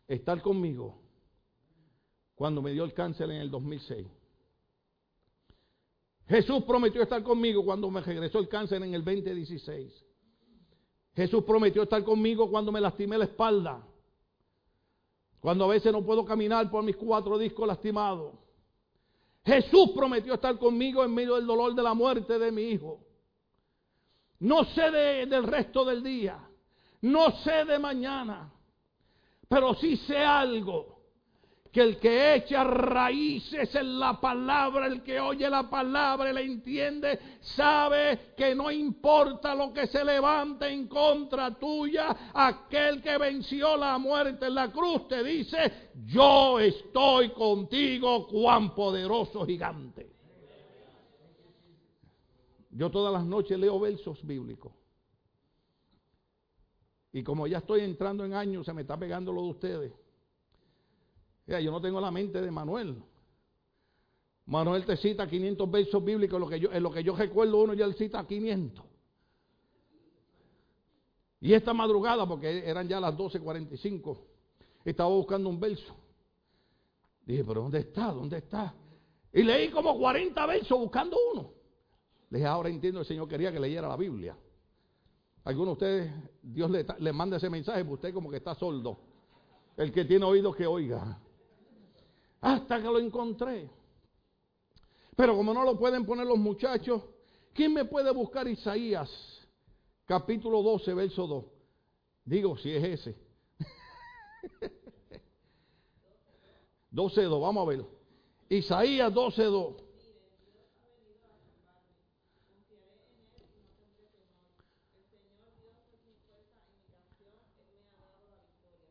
[0.08, 1.02] estar conmigo
[2.36, 4.08] cuando me dio el cáncer en el 2006.
[6.30, 10.06] Jesús prometió estar conmigo cuando me regresó el cáncer en el 2016.
[11.14, 13.86] Jesús prometió estar conmigo cuando me lastimé la espalda.
[15.42, 18.36] Cuando a veces no puedo caminar por mis cuatro discos lastimados.
[19.44, 23.00] Jesús prometió estar conmigo en medio del dolor de la muerte de mi hijo.
[24.40, 26.40] No sé del resto del día.
[27.02, 28.54] No sé de mañana.
[29.50, 31.01] Pero sí sé algo
[31.72, 36.42] que el que echa raíces en la palabra, el que oye la palabra y la
[36.42, 43.78] entiende, sabe que no importa lo que se levante en contra tuya, aquel que venció
[43.78, 50.12] la muerte en la cruz te dice, yo estoy contigo, cuán poderoso gigante.
[52.72, 54.74] Yo todas las noches leo versos bíblicos.
[57.14, 60.01] Y como ya estoy entrando en años, se me está pegando lo de ustedes
[61.60, 63.04] yo no tengo la mente de Manuel.
[64.46, 67.74] Manuel te cita 500 versos bíblicos, en lo que yo, lo que yo recuerdo uno
[67.74, 68.86] ya él cita 500.
[71.40, 74.18] Y esta madrugada, porque eran ya las 12.45,
[74.86, 75.96] estaba buscando un verso.
[77.26, 78.12] Dije, pero ¿dónde está?
[78.12, 78.74] ¿Dónde está?
[79.34, 81.54] Y leí como 40 versos buscando uno.
[82.30, 84.38] Le dije, ahora entiendo, el Señor quería que leyera la Biblia.
[85.46, 89.00] Algunos de ustedes, Dios le, le manda ese mensaje, pero usted como que está sordo.
[89.78, 91.20] El que tiene oídos que oiga
[92.42, 93.70] hasta que lo encontré.
[95.16, 97.04] Pero como no lo pueden poner los muchachos,
[97.54, 99.10] ¿quién me puede buscar Isaías?
[100.06, 101.46] Capítulo 12, verso 2.
[102.26, 103.16] Digo, si es ese.
[106.92, 107.86] 12, 2, vamos a ver.
[108.50, 109.76] Isaías 12.2.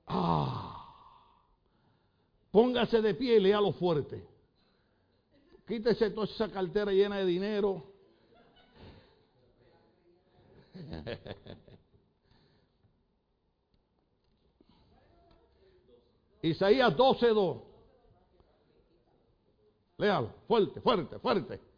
[0.06, 0.69] Ah.
[2.50, 4.26] Póngase de pie y léalo fuerte.
[5.66, 7.84] Quítese toda esa cartera llena de dinero.
[16.42, 17.62] Isaías 12.2.
[19.98, 21.69] Léalo, fuerte, fuerte, fuerte.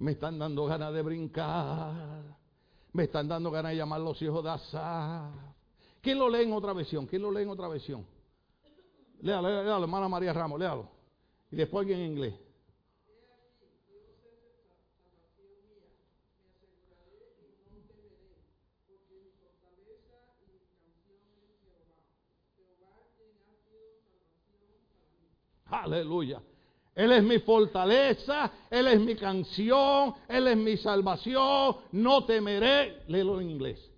[0.00, 2.22] Me están dando ganas de brincar.
[2.92, 5.30] Me están dando ganas de llamar los hijos de Asa.
[6.00, 7.06] ¿Quién lo lee en otra versión?
[7.06, 8.06] ¿Quién lo lee en otra versión?
[9.20, 10.88] Léalo, léalo, hermana María Ramos, léalo.
[11.50, 12.34] Y después en inglés.
[25.66, 26.40] Aleluya.
[26.94, 33.02] Él es mi fortaleza, Él es mi canción, Él es mi salvación, no temeré.
[33.06, 33.90] Léelo en inglés.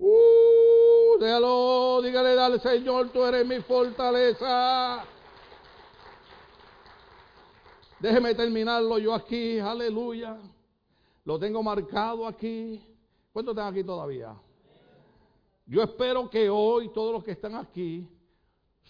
[0.00, 5.04] Uh, déjalo, dígale al Señor, tú eres mi fortaleza.
[8.00, 10.38] Déjeme terminarlo yo aquí, aleluya.
[11.24, 12.82] Lo tengo marcado aquí.
[13.32, 14.34] ¿Cuánto tengo aquí todavía?
[15.66, 18.08] Yo espero que hoy todos los que están aquí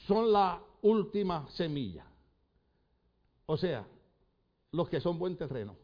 [0.06, 2.06] son la última semilla.
[3.46, 3.86] O sea,
[4.72, 5.74] los que son buen terreno.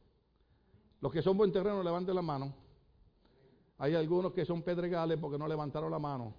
[1.01, 2.55] Los que son buen terreno, levanten la mano.
[3.79, 6.35] Hay algunos que son pedregales porque no levantaron la mano.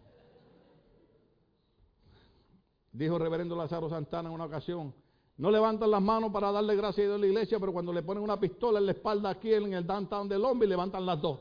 [2.91, 4.93] Dijo el reverendo Lázaro Santana en una ocasión,
[5.37, 8.03] no levantan las manos para darle gracias a Dios a la iglesia, pero cuando le
[8.03, 11.39] ponen una pistola en la espalda aquí en el downtown del hombre, levantan las dos.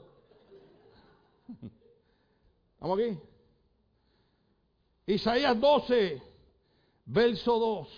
[2.75, 3.19] ¿Estamos aquí?
[5.07, 6.23] Isaías 12,
[7.07, 7.89] verso 2.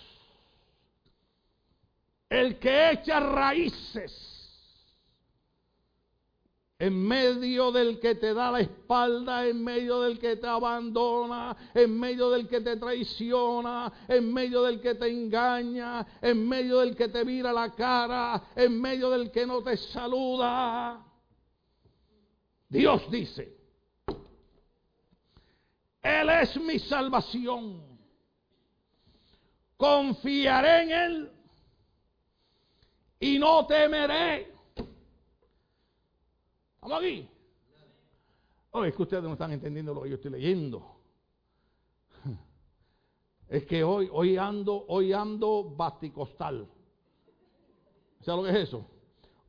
[2.29, 4.36] El que echa raíces
[6.79, 11.99] en medio del que te da la espalda, en medio del que te abandona, en
[11.99, 17.07] medio del que te traiciona, en medio del que te engaña, en medio del que
[17.07, 21.03] te vira la cara, en medio del que no te saluda.
[22.69, 23.57] Dios dice,
[26.03, 27.87] Él es mi salvación.
[29.77, 31.31] Confiaré en Él
[33.19, 34.56] y no temeré.
[36.87, 37.29] ¿Estamos aquí?
[38.71, 40.85] Oh, es que ustedes no están entendiendo lo que yo estoy leyendo.
[43.49, 46.65] Es que hoy, hoy ando, hoy ando basticostal.
[48.21, 48.85] ¿Sabes lo que es eso?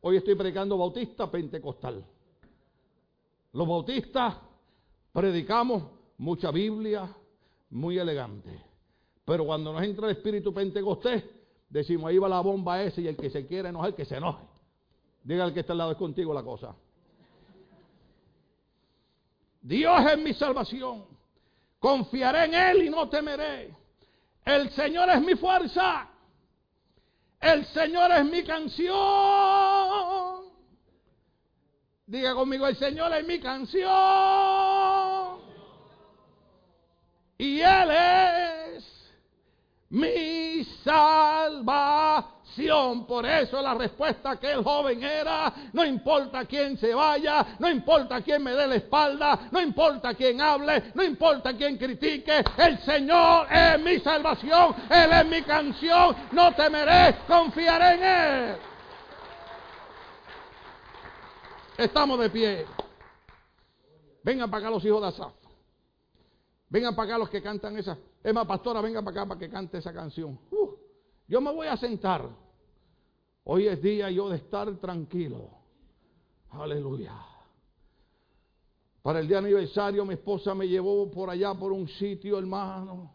[0.01, 2.05] Hoy estoy predicando bautista pentecostal.
[3.53, 4.37] Los bautistas
[5.13, 5.85] predicamos
[6.17, 7.09] mucha Biblia,
[7.71, 8.51] muy elegante.
[9.25, 11.25] Pero cuando nos entra el espíritu pentecostés,
[11.69, 14.45] decimos, ahí va la bomba esa y el que se quiere enojar, que se enoje.
[15.23, 16.75] Diga al que está al lado es contigo la cosa.
[19.61, 21.05] Dios es mi salvación.
[21.79, 23.75] Confiaré en Él y no temeré.
[24.45, 26.09] El Señor es mi fuerza.
[27.41, 28.99] El Señor es mi canción.
[32.07, 33.89] Diga conmigo, el Señor es mi canción.
[37.37, 38.85] Y Él es
[39.91, 41.88] mi salvación.
[43.07, 48.21] Por eso la respuesta que el joven era, no importa quién se vaya, no importa
[48.21, 53.47] quién me dé la espalda, no importa quién hable, no importa quién critique, el Señor
[53.51, 58.57] es mi salvación, Él es mi canción, no temeré, confiaré en Él.
[61.79, 62.67] Estamos de pie.
[64.25, 65.33] Vengan para acá los hijos de Asaf.
[66.69, 67.97] Vengan para acá los que cantan esa.
[68.23, 70.39] Es más, pastora, venga para acá para que cante esa canción.
[70.51, 70.71] Uh,
[71.29, 72.48] yo me voy a sentar.
[73.51, 75.49] Hoy es día yo de estar tranquilo.
[76.51, 77.15] Aleluya.
[79.01, 83.11] Para el día aniversario mi esposa me llevó por allá por un sitio, hermano,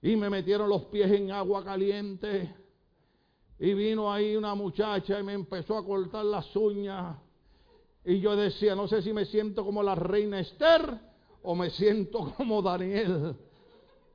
[0.00, 2.50] y me metieron los pies en agua caliente.
[3.58, 7.18] Y vino ahí una muchacha y me empezó a cortar las uñas.
[8.06, 10.98] Y yo decía, no sé si me siento como la reina Esther
[11.42, 13.36] o me siento como Daniel.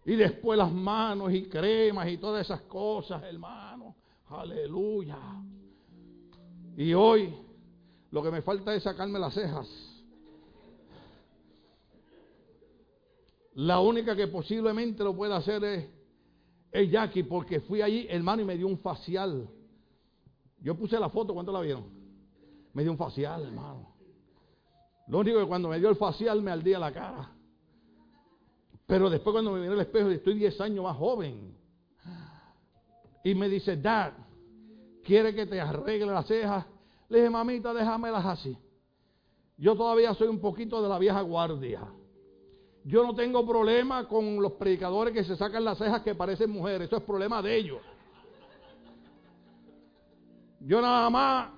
[0.03, 3.97] Y después las manos y cremas y todas esas cosas, hermano.
[4.29, 5.17] Aleluya.
[6.75, 7.33] Y hoy
[8.11, 9.67] lo que me falta es sacarme las cejas.
[13.55, 15.89] La única que posiblemente lo pueda hacer es,
[16.71, 19.49] es Jackie, porque fui allí, hermano, y me dio un facial.
[20.59, 21.85] Yo puse la foto, ¿cuánto la vieron?
[22.73, 23.95] Me dio un facial, hermano.
[25.07, 27.31] Lo único que cuando me dio el facial me ardía la cara.
[28.85, 31.55] Pero después cuando me miré el espejo, estoy 10 años más joven.
[33.27, 34.13] Y me dice, Dad,
[35.03, 36.65] ¿quiere que te arregle las cejas?
[37.09, 38.57] Le dije, mamita, déjamelas así.
[39.57, 41.81] Yo todavía soy un poquito de la vieja guardia.
[42.85, 46.87] Yo no tengo problema con los predicadores que se sacan las cejas que parecen mujeres.
[46.87, 47.81] Eso es problema de ellos.
[50.61, 51.49] Yo nada más,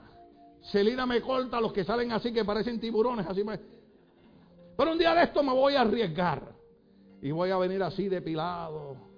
[0.72, 3.28] Celina me corta los que salen así que parecen tiburones.
[3.28, 3.59] Así me...
[4.76, 6.51] Pero un día de esto me voy a arriesgar.
[7.22, 9.09] Y voy a venir así depilado.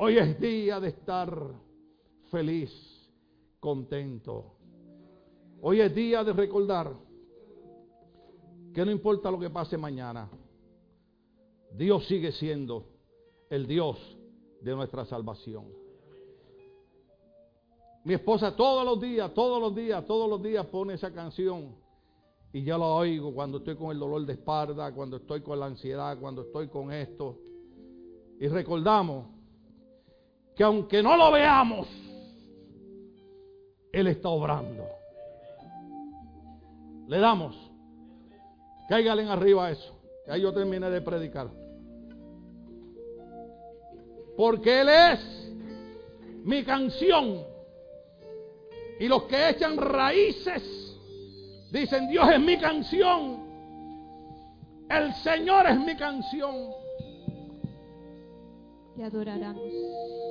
[0.00, 1.28] Hoy es día de estar
[2.30, 2.70] feliz,
[3.58, 4.54] contento.
[5.60, 6.92] Hoy es día de recordar
[8.72, 10.30] que no importa lo que pase mañana,
[11.72, 12.84] Dios sigue siendo
[13.50, 13.98] el Dios
[14.60, 15.64] de nuestra salvación.
[18.04, 21.74] Mi esposa todos los días, todos los días, todos los días pone esa canción
[22.52, 25.66] y ya la oigo cuando estoy con el dolor de espalda, cuando estoy con la
[25.66, 27.36] ansiedad, cuando estoy con esto.
[28.38, 29.37] Y recordamos
[30.58, 31.86] que aunque no lo veamos,
[33.92, 34.88] Él está obrando.
[37.06, 37.56] Le damos.
[38.88, 39.96] Cáigale en arriba eso.
[40.26, 41.48] Ahí yo terminé de predicar.
[44.36, 45.52] Porque Él es
[46.42, 47.44] mi canción.
[48.98, 50.98] Y los que echan raíces
[51.70, 53.46] dicen, Dios es mi canción.
[54.90, 56.72] El Señor es mi canción.
[58.96, 60.27] Te adoraremos.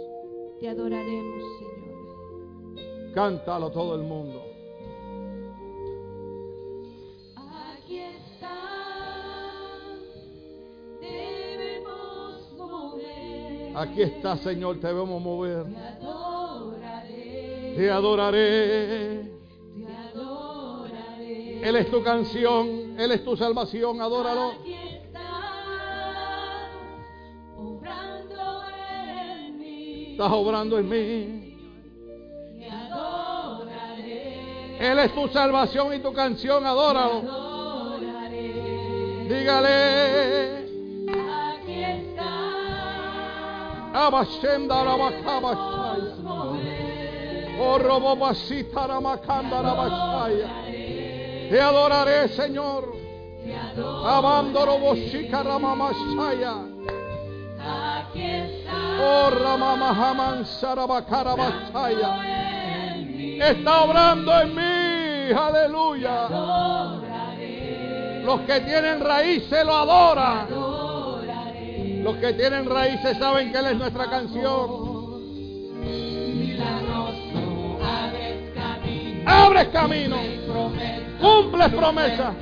[0.59, 3.13] Te adoraremos, Señor.
[3.13, 4.43] Cántalo todo el mundo.
[13.77, 15.65] Aquí está, Señor, te vemos mover.
[15.67, 17.75] Te adoraré.
[17.75, 19.21] Te adoraré.
[21.61, 24.53] Él es tu canción, Él es tu salvación, adóralo.
[24.53, 24.76] Aquí
[30.17, 31.53] Estás obrando en mí.
[32.57, 34.79] Te adoraré.
[34.79, 37.21] Él es tu salvación y tu canción, adóralo.
[37.21, 39.27] Te adoraré.
[39.29, 40.65] Dígale.
[43.93, 46.15] Abashenda Rabakabashaya.
[47.59, 50.49] Oh Robobashita Ramakanda Rabashaya.
[51.47, 52.91] Te adoraré, Señor.
[54.03, 56.55] Abando Roboshika Ramamashaya.
[58.99, 59.27] Oh.
[63.39, 65.33] Está obrando en mí.
[65.37, 66.27] Aleluya.
[68.23, 70.47] Los que tienen raíces lo adoran.
[72.03, 74.87] Los que tienen raíces saben que Él es nuestra canción.
[79.25, 80.17] Abres camino.
[81.21, 82.33] Cumples promesa.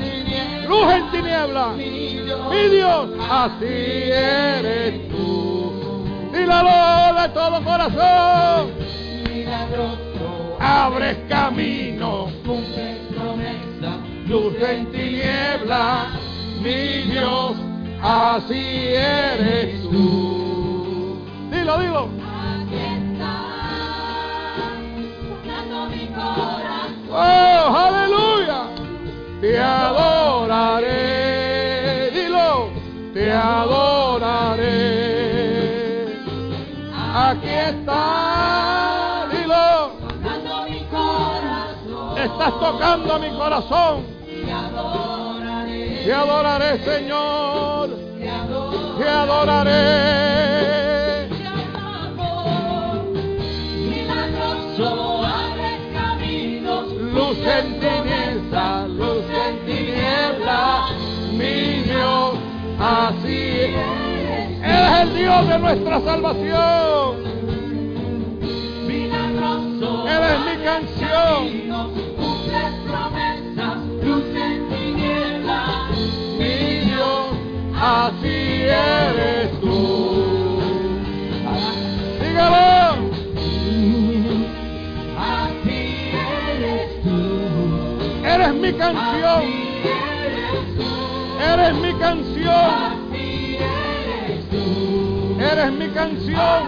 [0.68, 1.74] Luz en tiniebla.
[1.74, 5.45] Mi Dios, así eres tú.
[6.36, 6.64] Dilo
[7.22, 8.72] de todo corazón.
[10.60, 12.28] Abres camino.
[12.46, 13.92] Cumples promesa.
[14.28, 16.10] Luz en tiniebla.
[16.62, 17.56] Mi Dios,
[18.02, 18.64] así
[18.96, 21.26] eres tú.
[21.52, 22.10] Dilo, dilo.
[22.10, 23.36] Aquí está,
[25.90, 26.92] mi corazón.
[27.12, 28.60] Oh, aleluya.
[29.40, 30.92] Te adoraré.
[32.12, 32.72] Dilo,
[33.14, 33.95] te adoraré.
[37.28, 39.89] Aquí está, dilo.
[39.99, 42.17] Tocando mi corazón.
[42.19, 44.03] Estás tocando mi corazón.
[46.03, 47.89] Te adoraré, Señor.
[48.99, 50.05] Te adoraré.
[57.15, 60.88] Luz en tiniebla, luz en tiniebla,
[61.32, 62.36] mi Dios,
[62.78, 64.05] así es.
[65.06, 67.26] El Dios de nuestra salvación.
[70.08, 71.66] Él es mi canción.
[77.78, 80.60] así eres tú.
[82.22, 82.95] Dígalo.
[85.18, 85.82] Así
[86.51, 87.20] eres tú.
[88.26, 89.43] Eres mi canción.
[91.41, 92.95] Eres mi canción.
[95.56, 96.68] Eres mi canción.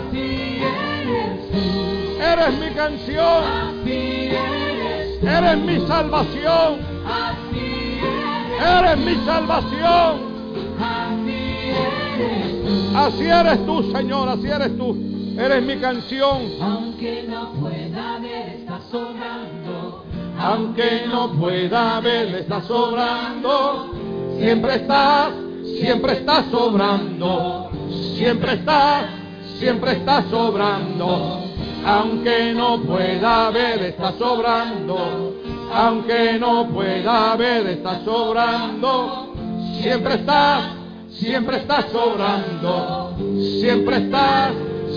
[2.22, 3.44] Eres mi canción.
[5.22, 6.80] Eres mi salvación.
[8.62, 10.38] Eres mi salvación.
[12.96, 14.30] Así eres tú, Señor.
[14.30, 14.98] Así eres tú.
[15.38, 16.38] Eres mi canción.
[16.62, 20.06] aunque no pueda ver, está sobrando.
[20.40, 23.92] Aunque no pueda ver, está sobrando.
[24.40, 25.34] Siempre estás,
[25.78, 27.67] siempre estás sobrando.
[27.90, 29.06] Siempre estás,
[29.60, 31.44] siempre estás sobrando.
[31.86, 35.34] Aunque no pueda ver, está sobrando.
[35.74, 39.34] Aunque no pueda ver, está sobrando.
[39.82, 40.64] Siempre estás,
[41.10, 43.16] siempre estás sobrando.
[43.62, 44.52] Siempre estás,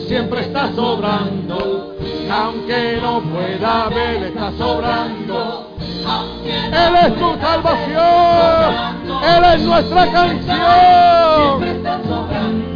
[0.06, 1.96] siempre estás sobrando.
[2.30, 5.70] Aunque no pueda ver, está sobrando.
[6.44, 9.00] Él es tu salvación.
[9.22, 10.56] Él es nuestra canción.
[11.36, 12.69] Siempre está sobrando,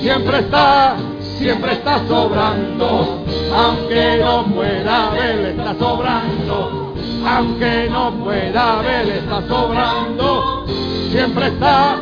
[0.00, 0.96] Siempre está,
[1.38, 3.24] siempre está sobrando.
[3.54, 6.94] Aunque no pueda ver, está sobrando.
[7.26, 10.66] Aunque no pueda ver, está sobrando.
[11.10, 11.98] Siempre está,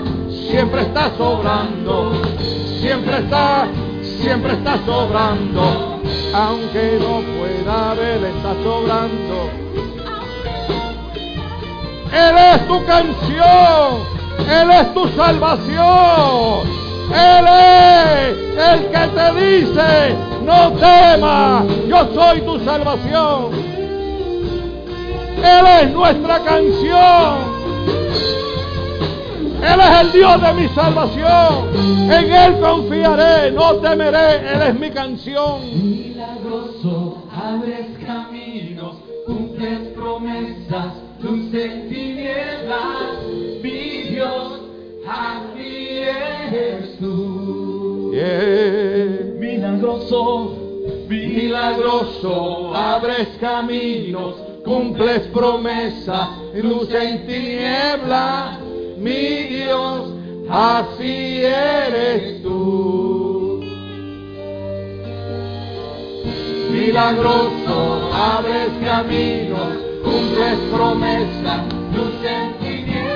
[0.50, 2.22] siempre está sobrando.
[2.80, 3.68] Siempre está,
[4.02, 6.00] siempre está sobrando.
[6.32, 9.50] Aunque no pueda ver, está sobrando.
[12.12, 14.20] Él es tu canción.
[14.48, 16.79] Él es tu salvación.
[17.12, 23.50] Él es el que te dice, no temas, yo soy tu salvación.
[25.38, 27.60] Él es nuestra canción.
[29.62, 32.10] Él es el Dios de mi salvación.
[32.10, 34.36] En Él confiaré, no temeré.
[34.52, 35.60] Él es mi canción.
[35.72, 38.96] milagroso, abres caminos,
[39.26, 43.24] cumples promesas, luz en tinieblas,
[43.62, 44.59] mi Dios,
[45.10, 48.12] así eres tú.
[48.12, 49.30] Yeah.
[49.38, 50.56] Milagroso,
[51.08, 54.34] Milagroso, abres caminos,
[54.64, 58.58] cumples promesas, luz en tiniebla,
[58.98, 60.14] mi Dios,
[60.48, 63.60] así eres tú.
[66.72, 69.72] Milagroso, abres caminos,
[70.04, 71.60] cumples promesas,
[71.94, 73.09] luz en tinieblas,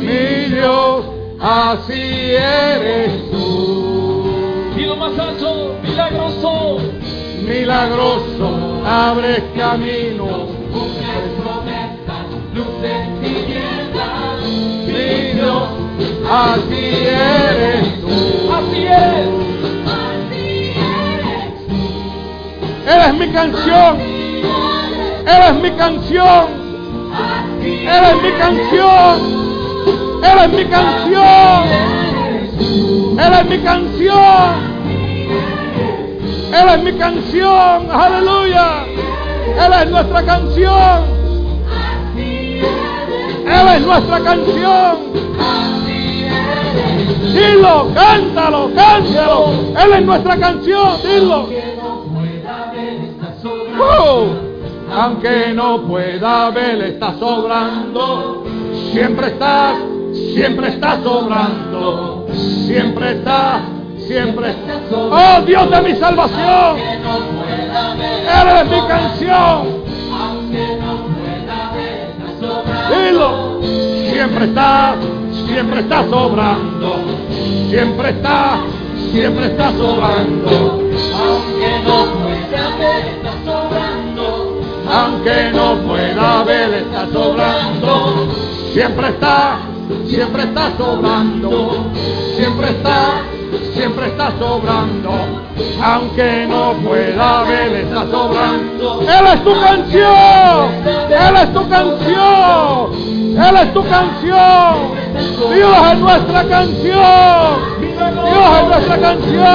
[0.00, 1.04] mi Dios,
[1.40, 4.24] así eres tú.
[4.76, 6.78] y lo más alto, milagroso,
[7.42, 14.40] Milagroso, abres caminos, cumples promesas, luz en tinieblas,
[14.86, 15.68] mi Dios,
[16.30, 18.52] así eres tú.
[18.54, 19.42] así es.
[22.86, 23.98] Eres mi canción,
[25.26, 26.61] eres mi canción,
[27.86, 29.18] eres mi canción,
[30.22, 31.64] eres mi canción,
[33.18, 34.54] eres mi canción,
[36.52, 38.84] eres mi canción, aleluya,
[39.64, 41.04] Él es nuestra canción,
[43.46, 45.12] Él es nuestra canción.
[47.34, 49.52] Dilo, cántalo, cántalo.
[49.82, 51.48] Él es nuestra canción, dilo.
[53.80, 54.51] Oh,
[54.94, 58.44] aunque no pueda ver, está sobrando.
[58.92, 59.76] Siempre estás,
[60.34, 62.26] siempre está sobrando.
[62.66, 63.60] Siempre está,
[64.06, 64.80] siempre está.
[64.92, 66.76] Oh Dios de mi salvación.
[68.26, 69.82] Eres mi canción.
[72.90, 73.60] Dilo.
[74.12, 74.94] Siempre está,
[75.46, 76.96] siempre está sobrando.
[77.70, 78.60] Siempre está,
[79.10, 80.80] siempre está sobrando.
[81.18, 83.61] Aunque no pueda ver, está sobrando.
[84.92, 88.28] Aunque no pueda ver, está sobrando.
[88.74, 89.58] Siempre está,
[90.06, 91.90] siempre está sobrando.
[92.36, 93.22] Siempre está,
[93.72, 95.12] siempre está sobrando.
[95.82, 99.00] Aunque no pueda ver, está sobrando.
[99.00, 100.68] Él es tu canción.
[101.10, 102.92] Él es tu canción.
[103.32, 104.92] Él es tu canción.
[105.54, 107.80] Dios es nuestra canción.
[107.80, 109.52] Dios es nuestra canción.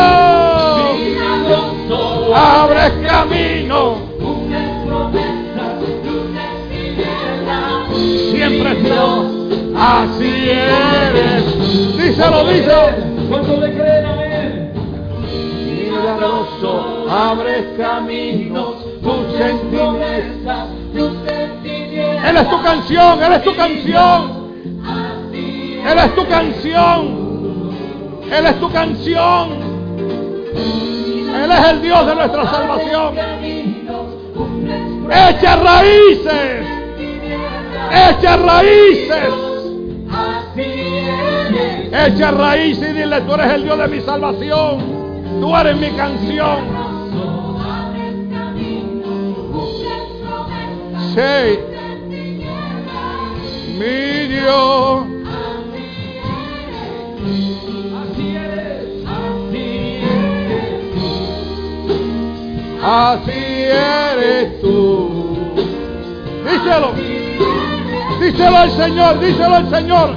[2.33, 4.16] Abre camino.
[8.31, 9.25] Siempre Dios,
[9.75, 11.97] así eres.
[11.97, 13.27] Díselo, díselo.
[13.29, 14.73] ¿Cuánto le creen a ver?
[15.65, 19.71] Milagroso, abres caminos, tus sentimientos.
[19.71, 22.29] Promesas, luz en tinieblas.
[22.29, 24.51] Él es tu canción, Él es tu canción,
[25.89, 27.71] Él es tu canción,
[28.31, 29.77] Él es tu canción.
[31.43, 33.15] Él es el Dios de nuestra salvación.
[35.09, 36.65] Echa raíces,
[37.91, 39.33] echa raíces,
[40.11, 42.13] así eres.
[42.13, 44.97] echa raíces y dile, tú eres el Dios de mi salvación.
[45.39, 46.57] Tú eres mi canción.
[51.13, 51.59] Sí.
[53.77, 55.05] Mi Dios.
[62.83, 65.53] Así eres tú.
[66.45, 67.26] Díselo.
[68.27, 70.15] Díselo al Señor, díselo al Señor.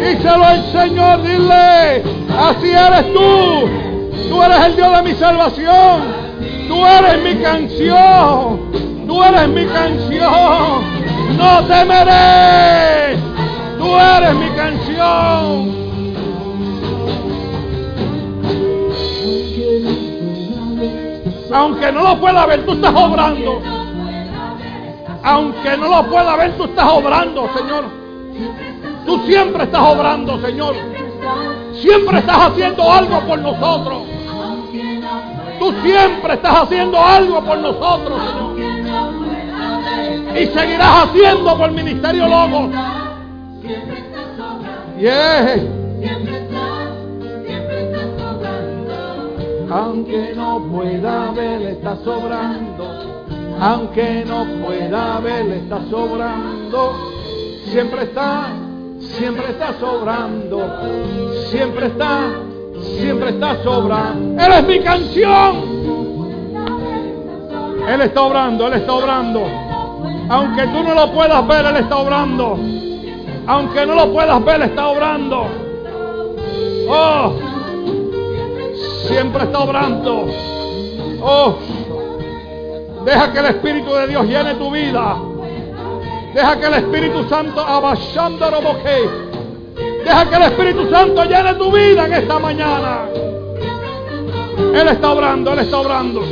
[0.00, 2.02] Díselo al Señor, dile.
[2.36, 4.28] Así eres tú.
[4.28, 6.02] Tú eres el Dios de mi salvación.
[6.66, 9.06] Tú eres mi canción.
[9.06, 10.82] Tú eres mi canción.
[11.36, 13.16] No temeré.
[13.78, 15.76] Tú eres mi canción.
[21.54, 23.75] Aunque no lo pueda ver, tú estás obrando.
[25.26, 27.84] Aunque no lo pueda ver, tú estás obrando, Señor.
[29.04, 30.76] Tú siempre estás obrando, Señor.
[31.74, 34.02] Siempre estás haciendo algo por nosotros.
[35.58, 38.56] Tú siempre estás haciendo algo por nosotros, Señor.
[40.38, 42.70] Y seguirás haciendo por el Ministerio Logos.
[44.96, 45.56] Yeah.
[49.68, 53.15] Aunque no pueda ver, está sobrando.
[53.60, 56.92] Aunque no pueda ver, está sobrando.
[57.66, 58.48] Siempre está,
[59.00, 60.70] siempre está sobrando.
[61.50, 62.20] Siempre está,
[62.98, 64.42] siempre está sobrando.
[64.44, 65.76] Él es mi canción.
[67.88, 69.42] Él está obrando, Él está obrando.
[70.28, 72.58] Aunque tú no lo puedas ver, Él está obrando.
[73.46, 75.46] Aunque no lo puedas ver, está obrando.
[76.88, 77.32] Oh,
[79.08, 80.26] siempre está obrando.
[81.22, 81.56] Oh,
[83.06, 85.16] deja que el Espíritu de Dios llene tu vida.
[86.34, 87.64] Deja que el Espíritu Santo
[90.04, 93.04] Deja que el Espíritu Santo llene tu vida en esta mañana.
[94.74, 96.22] Él está obrando, Él está obrando.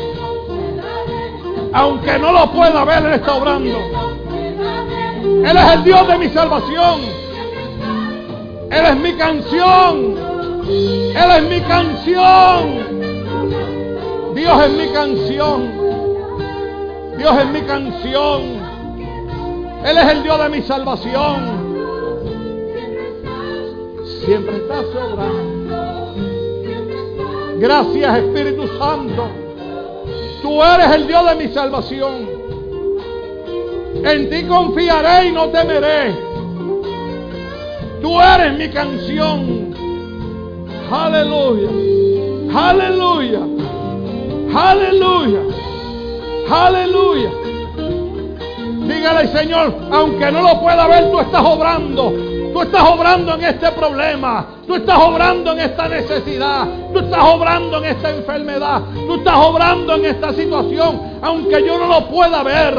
[1.73, 3.79] Aunque no lo pueda ver, Él está obrando.
[5.23, 7.01] Él es el Dios de mi salvación.
[8.71, 10.17] Él es mi canción.
[10.69, 13.05] Él es mi canción.
[14.35, 15.94] Dios es mi canción.
[17.19, 18.43] Dios es mi canción.
[19.85, 21.65] Él es el Dios de mi salvación.
[24.25, 26.15] Siempre está sobrando.
[27.59, 29.29] Gracias Espíritu Santo.
[30.43, 32.29] Tú eres el Dios de mi salvación.
[34.05, 36.15] En ti confiaré y no temeré.
[38.03, 39.75] Tú eres mi canción.
[40.91, 41.71] Aleluya.
[42.55, 43.41] Aleluya.
[44.55, 45.41] Aleluya.
[46.51, 47.31] Aleluya.
[48.87, 52.13] Dígale, Señor, aunque no lo pueda ver, tú estás obrando.
[52.55, 54.47] Tú estás obrando en este problema.
[54.65, 56.69] Tú estás obrando en esta necesidad.
[56.93, 58.83] Tú estás obrando en esta enfermedad.
[59.09, 61.19] Tú estás obrando en esta situación.
[61.21, 62.75] Aunque yo no lo pueda ver.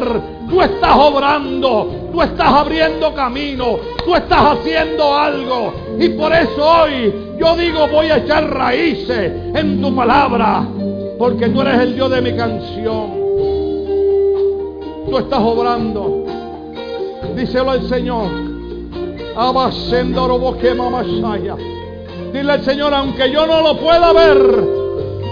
[0.49, 2.09] Tú estás obrando.
[2.13, 3.77] Tú estás abriendo camino.
[4.05, 5.73] Tú estás haciendo algo.
[5.99, 10.63] Y por eso hoy yo digo voy a echar raíces en tu palabra.
[11.19, 13.24] Porque tú eres el Dios de mi canción.
[15.09, 16.25] Tú estás obrando.
[17.35, 18.27] Díselo al Señor.
[22.33, 24.37] Dile al Señor, aunque yo no lo pueda ver,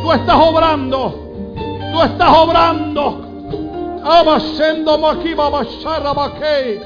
[0.01, 1.24] tú estás obrando.
[1.91, 3.21] Tú estás obrando.
[4.03, 6.82] Abasendo makiba bashara bakei.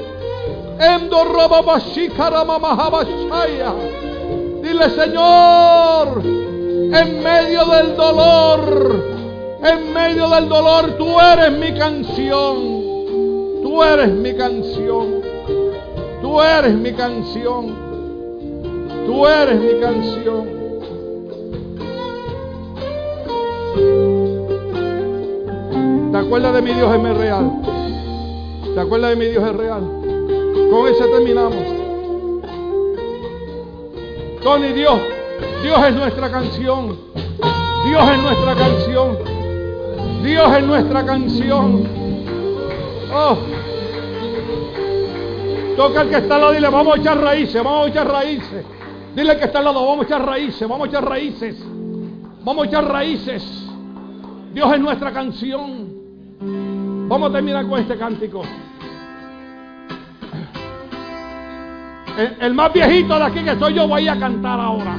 [0.79, 3.73] Endo roba bashikara mamahabashaya.
[4.61, 9.16] Dile, Señor, en medio del dolor,
[9.63, 12.77] en medio del dolor, tú eres mi canción.
[13.63, 15.21] Tú eres mi canción.
[16.21, 17.75] Tú eres mi canción.
[19.05, 20.57] Tú eres mi canción.
[26.11, 27.51] ¿Te acuerdas de mi Dios es real?
[28.73, 29.81] ¿Te acuerdas de mi Dios es real?
[30.71, 31.77] Con ese terminamos.
[34.43, 34.99] Tony Dios,
[35.61, 36.97] Dios es nuestra canción.
[37.87, 38.86] Dios es nuestra canción.
[40.23, 41.83] Dios es nuestra canción.
[43.13, 43.37] Oh.
[45.75, 48.65] Toca al que está al lado, dile, vamos a echar raíces, vamos a echar raíces.
[49.15, 51.63] Dile al que está al lado, vamos a echar raíces, vamos a echar raíces.
[52.43, 53.67] Vamos a echar raíces.
[54.53, 55.87] Dios es nuestra canción.
[57.07, 58.41] Vamos a terminar con este cántico.
[62.17, 64.97] El, el más viejito de aquí que soy yo voy a cantar ahora.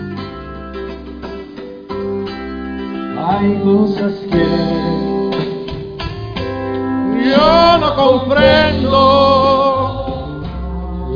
[3.27, 4.98] Hay cosas que
[7.31, 9.01] Yo no comprendo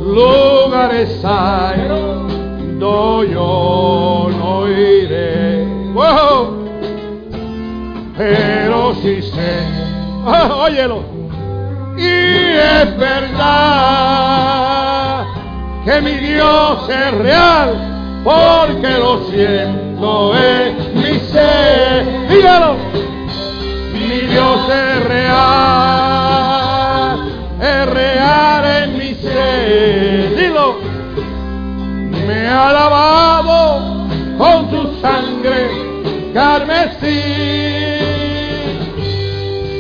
[0.05, 5.67] lugares hay donde yo no iré.
[8.17, 9.67] Pero si sé,
[10.27, 11.03] ah, óyelo,
[11.97, 13.73] Y es verdad
[15.85, 22.29] que mi Dios es real, porque lo siento en mi ser.
[22.29, 22.77] Dígalo.
[23.93, 25.92] Mi Dios es real,
[32.53, 35.71] Lavado con su sangre
[36.35, 37.23] carmesí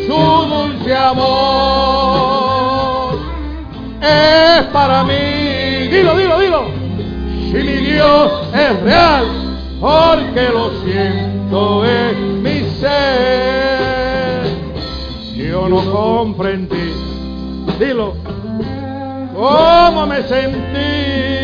[0.06, 2.32] su dulce amor
[4.00, 5.88] es para mí.
[5.90, 6.64] Dilo, dilo, dilo.
[7.50, 9.26] Si mi Dios es real,
[9.78, 14.44] porque lo siento en mi ser.
[15.34, 16.94] Yo no comprendí,
[17.78, 18.14] dilo,
[19.34, 21.41] cómo me sentí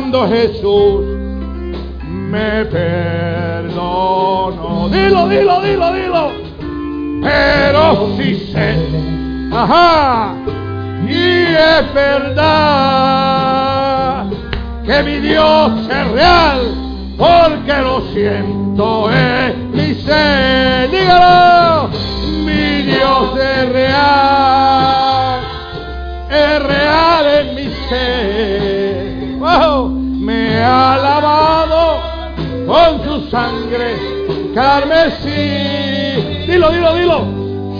[0.00, 1.04] cuando Jesús
[2.08, 3.68] me perdonó.
[4.90, 6.32] Dilo, dilo, dilo, dilo.
[7.22, 8.74] Pero si sé,
[9.52, 10.32] ajá,
[11.06, 12.46] y es verdad
[14.86, 16.60] que mi Dios es real,
[17.18, 20.90] porque lo siento en mi ser.
[20.90, 21.90] Dígalo,
[22.46, 24.89] mi Dios es real,
[36.72, 37.24] Dilo, dilo.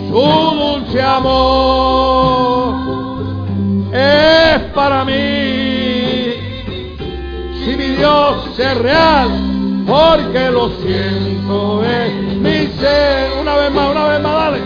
[0.09, 0.21] Su
[0.57, 2.75] dulce amor
[3.93, 6.33] es para mí.
[7.63, 9.29] Si mi Dios es real,
[9.87, 13.31] porque lo siento en mi ser.
[13.41, 14.59] Una vez más, una vez más, dale.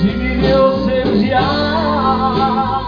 [0.00, 2.80] Si mi Dios es real,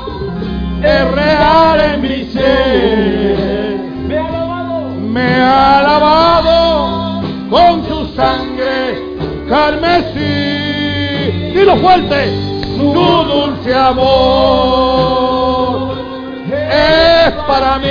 [0.83, 3.79] Es real en mi ser.
[4.09, 9.01] me ha lavado me ha lavado con su sangre
[9.49, 10.16] carmesí.
[11.57, 12.29] Dilo fuerte,
[12.77, 14.47] su dulce amor
[16.53, 17.87] es para mí.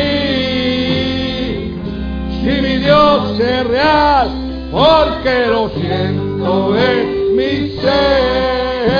[2.29, 4.29] Si mi Dios es real,
[4.71, 8.91] porque lo siento en mi ser.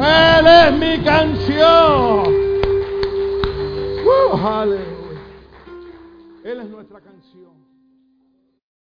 [0.00, 1.37] Él es mi canción.